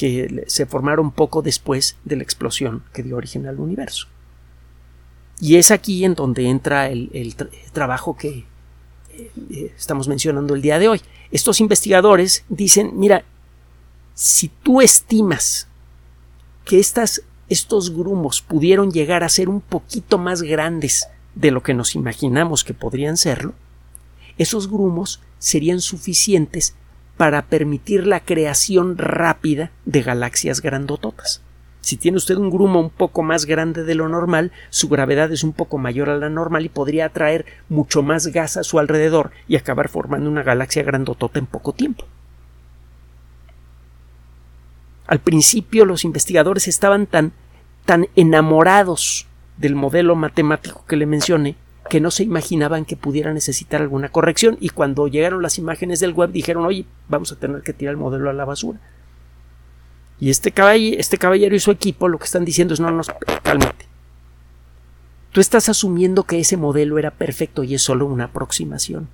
que 0.00 0.44
se 0.46 0.64
formaron 0.64 1.10
poco 1.10 1.42
después 1.42 1.98
de 2.06 2.16
la 2.16 2.22
explosión 2.22 2.82
que 2.94 3.02
dio 3.02 3.18
origen 3.18 3.46
al 3.46 3.60
universo. 3.60 4.06
Y 5.38 5.56
es 5.56 5.70
aquí 5.70 6.06
en 6.06 6.14
donde 6.14 6.48
entra 6.48 6.88
el, 6.88 7.36
trabajo 7.74 8.16
que 8.16 8.46
eh, 9.12 9.74
estamos 9.76 10.08
mencionando 10.08 10.54
el 10.54 10.62
día 10.62 10.78
de 10.78 10.88
hoy. 10.88 11.02
Estos 11.32 11.60
investigadores 11.60 12.44
dicen, 12.48 12.92
mira, 12.94 13.26
si 14.14 14.48
tú 14.48 14.80
estimas 14.80 15.68
que 16.64 16.80
estas, 16.80 17.20
estos 17.50 17.94
grumos 17.94 18.40
pudieron 18.40 18.92
llegar 18.92 19.22
a 19.22 19.28
ser 19.28 19.50
un 19.50 19.60
poquito 19.60 20.16
más 20.16 20.40
grandes 20.40 21.08
de 21.34 21.50
lo 21.50 21.62
que 21.62 21.74
nos 21.74 21.94
imaginamos 21.94 22.64
que 22.64 22.72
podrían 22.72 23.18
serlo, 23.18 23.52
esos 24.38 24.66
grumos 24.66 25.20
serían 25.38 25.82
suficientes 25.82 26.74
para 27.20 27.42
permitir 27.42 28.06
la 28.06 28.20
creación 28.20 28.96
rápida 28.96 29.70
de 29.84 30.00
galaxias 30.00 30.62
grandototas. 30.62 31.42
Si 31.82 31.98
tiene 31.98 32.16
usted 32.16 32.36
un 32.36 32.48
grumo 32.48 32.80
un 32.80 32.88
poco 32.88 33.22
más 33.22 33.44
grande 33.44 33.84
de 33.84 33.94
lo 33.94 34.08
normal, 34.08 34.52
su 34.70 34.88
gravedad 34.88 35.30
es 35.30 35.44
un 35.44 35.52
poco 35.52 35.76
mayor 35.76 36.08
a 36.08 36.16
la 36.16 36.30
normal 36.30 36.64
y 36.64 36.70
podría 36.70 37.04
atraer 37.04 37.44
mucho 37.68 38.02
más 38.02 38.28
gas 38.28 38.56
a 38.56 38.62
su 38.62 38.78
alrededor 38.78 39.32
y 39.48 39.56
acabar 39.56 39.90
formando 39.90 40.30
una 40.30 40.42
galaxia 40.42 40.82
grandotota 40.82 41.38
en 41.38 41.44
poco 41.44 41.74
tiempo. 41.74 42.06
Al 45.06 45.18
principio 45.18 45.84
los 45.84 46.06
investigadores 46.06 46.68
estaban 46.68 47.04
tan, 47.04 47.32
tan 47.84 48.06
enamorados 48.16 49.26
del 49.58 49.74
modelo 49.74 50.16
matemático 50.16 50.86
que 50.88 50.96
le 50.96 51.04
mencioné 51.04 51.56
que 51.90 52.00
no 52.00 52.10
se 52.10 52.22
imaginaban 52.22 52.86
que 52.86 52.96
pudiera 52.96 53.34
necesitar 53.34 53.82
alguna 53.82 54.08
corrección 54.08 54.56
y 54.60 54.70
cuando 54.70 55.08
llegaron 55.08 55.42
las 55.42 55.58
imágenes 55.58 56.00
del 56.00 56.14
web 56.14 56.32
dijeron 56.32 56.64
oye 56.64 56.86
vamos 57.08 57.32
a 57.32 57.36
tener 57.36 57.60
que 57.62 57.74
tirar 57.74 57.92
el 57.92 57.98
modelo 57.98 58.30
a 58.30 58.32
la 58.32 58.46
basura 58.46 58.80
y 60.20 60.28
este 60.28 60.52
caballero, 60.52 61.00
este 61.00 61.16
caballero 61.16 61.56
y 61.56 61.60
su 61.60 61.70
equipo 61.70 62.06
lo 62.06 62.18
que 62.18 62.26
están 62.26 62.44
diciendo 62.44 62.74
es 62.74 62.80
no, 62.80 62.90
no, 62.90 63.02
cálmate. 63.42 63.86
Tú 65.32 65.40
estás 65.40 65.68
asumiendo 65.68 66.24
que 66.24 66.38
ese 66.38 66.58
modelo 66.58 66.98
era 66.98 67.10
perfecto 67.10 67.64
y 67.64 67.74
es 67.74 67.82
solo 67.82 68.04
una 68.04 68.24
aproximación. 68.24 69.08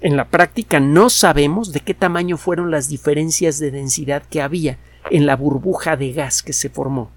En 0.00 0.16
la 0.16 0.26
práctica 0.26 0.78
no 0.78 1.08
sabemos 1.08 1.72
de 1.72 1.80
qué 1.80 1.94
tamaño 1.94 2.36
fueron 2.36 2.70
las 2.70 2.88
diferencias 2.88 3.58
de 3.58 3.70
densidad 3.70 4.22
que 4.28 4.42
había 4.42 4.78
en 5.10 5.24
la 5.24 5.36
burbuja 5.36 5.96
de 5.96 6.12
gas 6.12 6.42
que 6.42 6.52
se 6.52 6.68
formó 6.68 7.10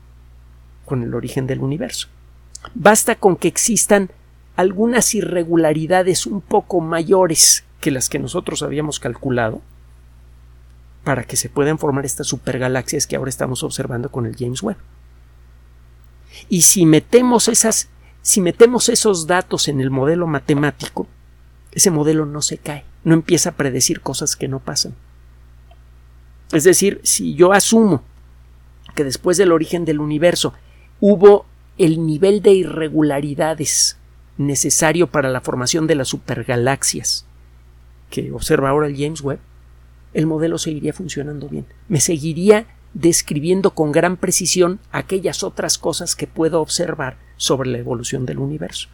con 0.85 1.03
el 1.03 1.13
origen 1.13 1.47
del 1.47 1.59
universo. 1.59 2.07
Basta 2.73 3.15
con 3.15 3.35
que 3.35 3.47
existan 3.47 4.11
algunas 4.55 5.13
irregularidades 5.15 6.25
un 6.25 6.41
poco 6.41 6.81
mayores 6.81 7.63
que 7.79 7.91
las 7.91 8.09
que 8.09 8.19
nosotros 8.19 8.63
habíamos 8.63 8.99
calculado 8.99 9.61
para 11.03 11.23
que 11.23 11.35
se 11.35 11.49
puedan 11.49 11.79
formar 11.79 12.05
estas 12.05 12.27
supergalaxias 12.27 13.07
que 13.07 13.15
ahora 13.15 13.29
estamos 13.29 13.63
observando 13.63 14.11
con 14.11 14.25
el 14.25 14.35
James 14.37 14.61
Webb. 14.61 14.77
Y 16.47 16.61
si 16.61 16.85
metemos 16.85 17.47
esas 17.47 17.89
si 18.21 18.39
metemos 18.39 18.87
esos 18.89 19.25
datos 19.25 19.67
en 19.67 19.81
el 19.81 19.89
modelo 19.89 20.27
matemático, 20.27 21.07
ese 21.71 21.89
modelo 21.89 22.25
no 22.25 22.41
se 22.41 22.59
cae, 22.59 22.85
no 23.03 23.15
empieza 23.15 23.49
a 23.49 23.55
predecir 23.55 24.01
cosas 24.01 24.35
que 24.35 24.47
no 24.47 24.59
pasan. 24.59 24.93
Es 26.51 26.63
decir, 26.63 27.01
si 27.03 27.33
yo 27.33 27.53
asumo 27.53 28.03
que 28.93 29.03
después 29.03 29.37
del 29.37 29.51
origen 29.51 29.85
del 29.85 29.99
universo 29.99 30.53
hubo 30.99 31.45
el 31.77 32.05
nivel 32.05 32.41
de 32.41 32.53
irregularidades 32.53 33.97
necesario 34.47 35.07
para 35.07 35.29
la 35.29 35.41
formación 35.41 35.87
de 35.87 35.95
las 35.95 36.09
supergalaxias 36.09 37.25
que 38.09 38.31
observa 38.31 38.69
ahora 38.69 38.87
el 38.87 38.97
James 38.97 39.21
Webb, 39.21 39.39
el 40.13 40.27
modelo 40.27 40.57
seguiría 40.57 40.91
funcionando 40.91 41.47
bien. 41.47 41.65
Me 41.87 42.01
seguiría 42.01 42.67
describiendo 42.93 43.71
con 43.71 43.93
gran 43.93 44.17
precisión 44.17 44.79
aquellas 44.91 45.43
otras 45.43 45.77
cosas 45.77 46.15
que 46.15 46.27
puedo 46.27 46.59
observar 46.59 47.17
sobre 47.37 47.69
la 47.69 47.77
evolución 47.77 48.25
del 48.25 48.39
universo 48.39 48.89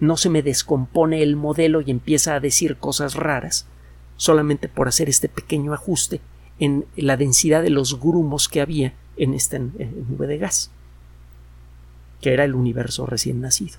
no 0.00 0.16
se 0.16 0.30
me 0.30 0.42
descompone 0.42 1.22
el 1.22 1.36
modelo 1.36 1.80
y 1.80 1.90
empieza 1.90 2.34
a 2.34 2.40
decir 2.40 2.76
cosas 2.76 3.14
raras 3.14 3.66
solamente 4.16 4.68
por 4.68 4.88
hacer 4.88 5.08
este 5.08 5.28
pequeño 5.28 5.72
ajuste 5.72 6.20
en 6.58 6.86
la 6.96 7.16
densidad 7.16 7.62
de 7.62 7.70
los 7.70 8.00
grumos 8.00 8.48
que 8.48 8.60
había 8.60 8.94
en 9.16 9.34
esta 9.34 9.58
nube 9.58 10.26
de 10.26 10.38
gas, 10.38 10.70
que 12.20 12.32
era 12.32 12.44
el 12.44 12.54
universo 12.54 13.06
recién 13.06 13.40
nacido. 13.40 13.78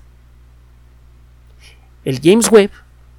El 2.04 2.20
James 2.22 2.50
Webb, 2.50 2.70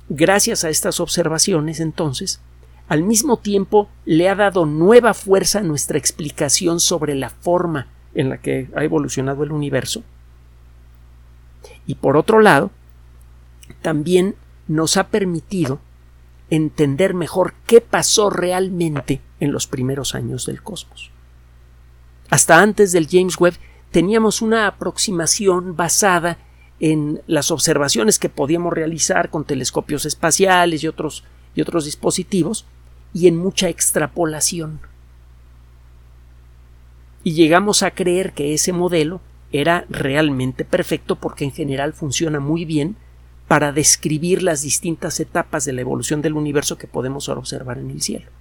gracias 0.10 0.63
a 0.63 0.70
estas 0.70 1.00
observaciones, 1.00 1.80
entonces, 1.80 2.41
al 2.88 3.04
mismo 3.04 3.38
tiempo 3.38 3.89
le 4.06 4.28
ha 4.28 4.36
dado 4.36 4.65
nueva 4.65 5.13
fuerza 5.13 5.60
a 5.60 5.63
nuestra 5.63 5.98
explicación 5.98 6.80
sobre 6.80 7.15
la 7.15 7.30
forma 7.30 7.88
en 8.13 8.30
la 8.30 8.39
que 8.39 8.70
ha 8.76 8.84
evolucionado 8.84 9.44
el 9.44 9.52
universo. 9.52 10.04
Y 11.86 11.96
por 11.96 12.17
otro 12.17 12.41
lado, 12.41 12.72
también 13.82 14.36
nos 14.67 14.98
ha 14.98 15.08
permitido 15.08 15.80
entender 16.50 17.13
mejor 17.13 17.54
qué 17.65 17.80
pasó 17.82 18.30
realmente 18.30 19.22
en 19.39 19.52
los 19.52 19.67
primeros 19.67 20.13
años 20.13 20.46
del 20.46 20.62
cosmos. 20.62 21.12
Hasta 22.30 22.62
antes 22.62 22.91
del 22.91 23.08
James 23.10 23.39
Webb 23.39 23.56
teníamos 23.91 24.41
una 24.41 24.67
aproximación 24.67 25.76
basada 25.76 26.38
en 26.82 27.22
las 27.28 27.52
observaciones 27.52 28.17
que 28.17 28.28
podíamos 28.28 28.74
realizar 28.74 29.30
con 29.30 29.46
telescopios 29.46 30.08
espaciales 30.08 30.84
y 30.84 30.88
otros, 30.88 31.24
y 31.54 31.62
otros 31.62 31.86
dispositivos 31.86 32.65
y 33.13 33.28
en 33.28 33.38
mucha 33.38 33.70
extrapolación. 33.70 34.80
Y 37.24 37.34
llegamos 37.34 37.84
a 37.84 37.91
creer 37.91 38.34
que 38.34 38.56
ese 38.56 38.74
modelo 38.74 39.22
era 39.52 39.86
realmente 39.89 40.65
perfecto 40.65 41.17
porque 41.17 41.44
en 41.46 41.52
general 41.52 41.94
funciona 41.94 42.39
muy 42.39 42.65
bien 42.65 42.96
para 43.48 43.72
describir 43.72 44.41
las 44.41 44.63
distintas 44.63 45.20
etapas 45.20 45.65
de 45.65 45.74
la 45.74 45.82
evolución 45.82 46.24
del 46.24 46.34
universo 46.34 46.80
que 46.80 46.88
podemos 46.88 47.30
observar 47.30 47.78
en 47.78 47.91
el 47.91 48.02
cielo. 48.02 48.32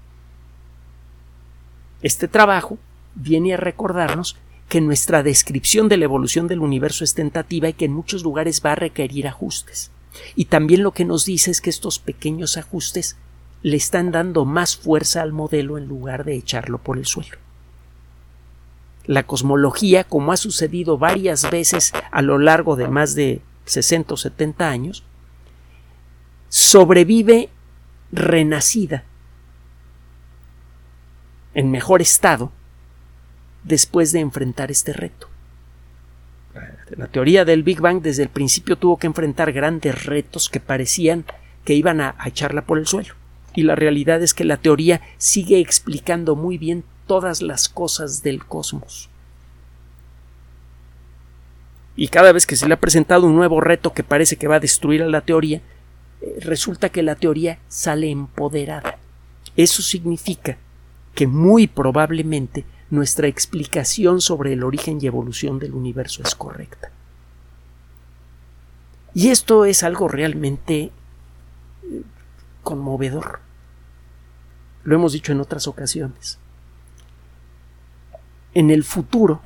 Este 2.00 2.26
trabajo 2.26 2.78
viene 3.14 3.52
a 3.52 3.58
recordarnos 3.58 4.38
que 4.70 4.80
nuestra 4.80 5.24
descripción 5.24 5.88
de 5.88 5.96
la 5.96 6.04
evolución 6.04 6.46
del 6.46 6.60
universo 6.60 7.02
es 7.02 7.14
tentativa 7.14 7.68
y 7.68 7.72
que 7.72 7.86
en 7.86 7.92
muchos 7.92 8.22
lugares 8.22 8.62
va 8.64 8.72
a 8.72 8.76
requerir 8.76 9.26
ajustes. 9.26 9.90
Y 10.36 10.44
también 10.44 10.84
lo 10.84 10.92
que 10.92 11.04
nos 11.04 11.24
dice 11.24 11.50
es 11.50 11.60
que 11.60 11.70
estos 11.70 11.98
pequeños 11.98 12.56
ajustes 12.56 13.16
le 13.62 13.76
están 13.76 14.12
dando 14.12 14.44
más 14.44 14.76
fuerza 14.76 15.22
al 15.22 15.32
modelo 15.32 15.76
en 15.76 15.86
lugar 15.86 16.24
de 16.24 16.36
echarlo 16.36 16.78
por 16.78 16.98
el 16.98 17.04
suelo. 17.04 17.36
La 19.06 19.24
cosmología, 19.24 20.04
como 20.04 20.30
ha 20.30 20.36
sucedido 20.36 20.98
varias 20.98 21.50
veces 21.50 21.92
a 22.12 22.22
lo 22.22 22.38
largo 22.38 22.76
de 22.76 22.86
más 22.86 23.16
de 23.16 23.42
60 23.64 24.14
o 24.14 24.16
70 24.16 24.68
años, 24.70 25.02
sobrevive 26.48 27.48
renacida 28.12 29.02
en 31.54 31.72
mejor 31.72 32.02
estado 32.02 32.52
después 33.64 34.12
de 34.12 34.20
enfrentar 34.20 34.70
este 34.70 34.92
reto. 34.92 35.28
La 36.90 37.06
teoría 37.06 37.44
del 37.44 37.62
Big 37.62 37.80
Bang 37.80 38.02
desde 38.02 38.24
el 38.24 38.28
principio 38.28 38.76
tuvo 38.76 38.98
que 38.98 39.06
enfrentar 39.06 39.52
grandes 39.52 40.04
retos 40.04 40.48
que 40.48 40.60
parecían 40.60 41.24
que 41.64 41.74
iban 41.74 42.00
a, 42.00 42.16
echarla 42.24 42.62
por 42.62 42.78
el 42.78 42.86
suelo. 42.86 43.14
Y 43.54 43.62
la 43.62 43.76
realidad 43.76 44.22
es 44.22 44.34
que 44.34 44.44
la 44.44 44.56
teoría 44.56 45.00
sigue 45.18 45.60
explicando 45.60 46.34
muy 46.36 46.58
bien 46.58 46.84
todas 47.06 47.42
las 47.42 47.68
cosas 47.68 48.22
del 48.22 48.44
cosmos 48.44 49.10
y 52.00 52.08
cada 52.08 52.32
vez 52.32 52.46
que 52.46 52.56
se 52.56 52.66
le 52.66 52.72
ha 52.72 52.80
presentado 52.80 53.26
un 53.26 53.36
nuevo 53.36 53.60
reto 53.60 53.92
que 53.92 54.02
parece 54.02 54.36
que 54.36 54.48
va 54.48 54.56
a 54.56 54.60
destruir 54.60 55.02
a 55.02 55.08
la 55.08 55.20
teoría, 55.20 55.60
eh, 56.22 56.36
resulta 56.40 56.88
que 56.88 57.02
la 57.02 57.14
teoría 57.14 57.58
sale 57.68 58.10
empoderada. 58.10 58.96
Eso 59.54 59.82
significa 59.82 60.56
que 61.14 61.26
muy 61.26 61.66
probablemente 61.66 62.64
nuestra 62.90 63.28
explicación 63.28 64.20
sobre 64.20 64.52
el 64.52 64.64
origen 64.64 64.98
y 65.00 65.06
evolución 65.06 65.58
del 65.58 65.74
universo 65.74 66.22
es 66.24 66.34
correcta. 66.34 66.90
Y 69.14 69.30
esto 69.30 69.64
es 69.64 69.82
algo 69.82 70.08
realmente 70.08 70.90
eh, 71.82 72.02
conmovedor. 72.62 73.40
Lo 74.84 74.94
hemos 74.94 75.12
dicho 75.12 75.32
en 75.32 75.40
otras 75.40 75.68
ocasiones. 75.68 76.38
En 78.54 78.70
el 78.70 78.82
futuro, 78.82 79.40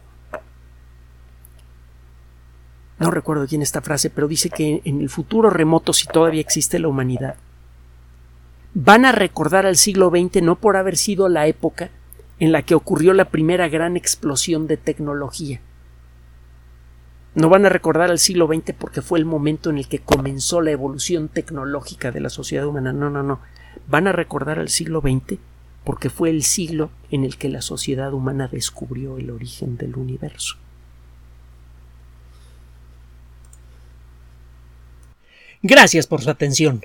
no 2.98 3.10
recuerdo 3.10 3.46
quién 3.46 3.60
esta 3.60 3.82
frase, 3.82 4.08
pero 4.08 4.28
dice 4.28 4.48
que 4.48 4.80
en 4.84 5.02
el 5.02 5.10
futuro 5.10 5.50
remoto, 5.50 5.92
si 5.92 6.06
todavía 6.06 6.40
existe 6.40 6.78
la 6.78 6.88
humanidad, 6.88 7.36
van 8.72 9.04
a 9.04 9.12
recordar 9.12 9.66
al 9.66 9.76
siglo 9.76 10.10
XX 10.10 10.42
no 10.42 10.56
por 10.56 10.76
haber 10.76 10.96
sido 10.96 11.28
la 11.28 11.46
época 11.46 11.90
en 12.38 12.52
la 12.52 12.62
que 12.62 12.74
ocurrió 12.74 13.12
la 13.12 13.26
primera 13.26 13.68
gran 13.68 13.96
explosión 13.96 14.66
de 14.66 14.76
tecnología. 14.76 15.60
No 17.34 17.48
van 17.48 17.66
a 17.66 17.68
recordar 17.68 18.10
al 18.10 18.18
siglo 18.18 18.46
XX 18.46 18.74
porque 18.78 19.02
fue 19.02 19.18
el 19.18 19.24
momento 19.24 19.70
en 19.70 19.78
el 19.78 19.88
que 19.88 19.98
comenzó 19.98 20.60
la 20.60 20.70
evolución 20.70 21.28
tecnológica 21.28 22.12
de 22.12 22.20
la 22.20 22.30
sociedad 22.30 22.66
humana. 22.66 22.92
No, 22.92 23.10
no, 23.10 23.22
no. 23.22 23.40
Van 23.88 24.06
a 24.06 24.12
recordar 24.12 24.58
al 24.58 24.68
siglo 24.68 25.00
XX 25.00 25.38
porque 25.84 26.10
fue 26.10 26.30
el 26.30 26.42
siglo 26.42 26.90
en 27.10 27.24
el 27.24 27.36
que 27.36 27.48
la 27.48 27.60
sociedad 27.60 28.12
humana 28.12 28.48
descubrió 28.48 29.18
el 29.18 29.30
origen 29.30 29.76
del 29.76 29.96
universo. 29.96 30.56
Gracias 35.62 36.06
por 36.06 36.22
su 36.22 36.30
atención. 36.30 36.84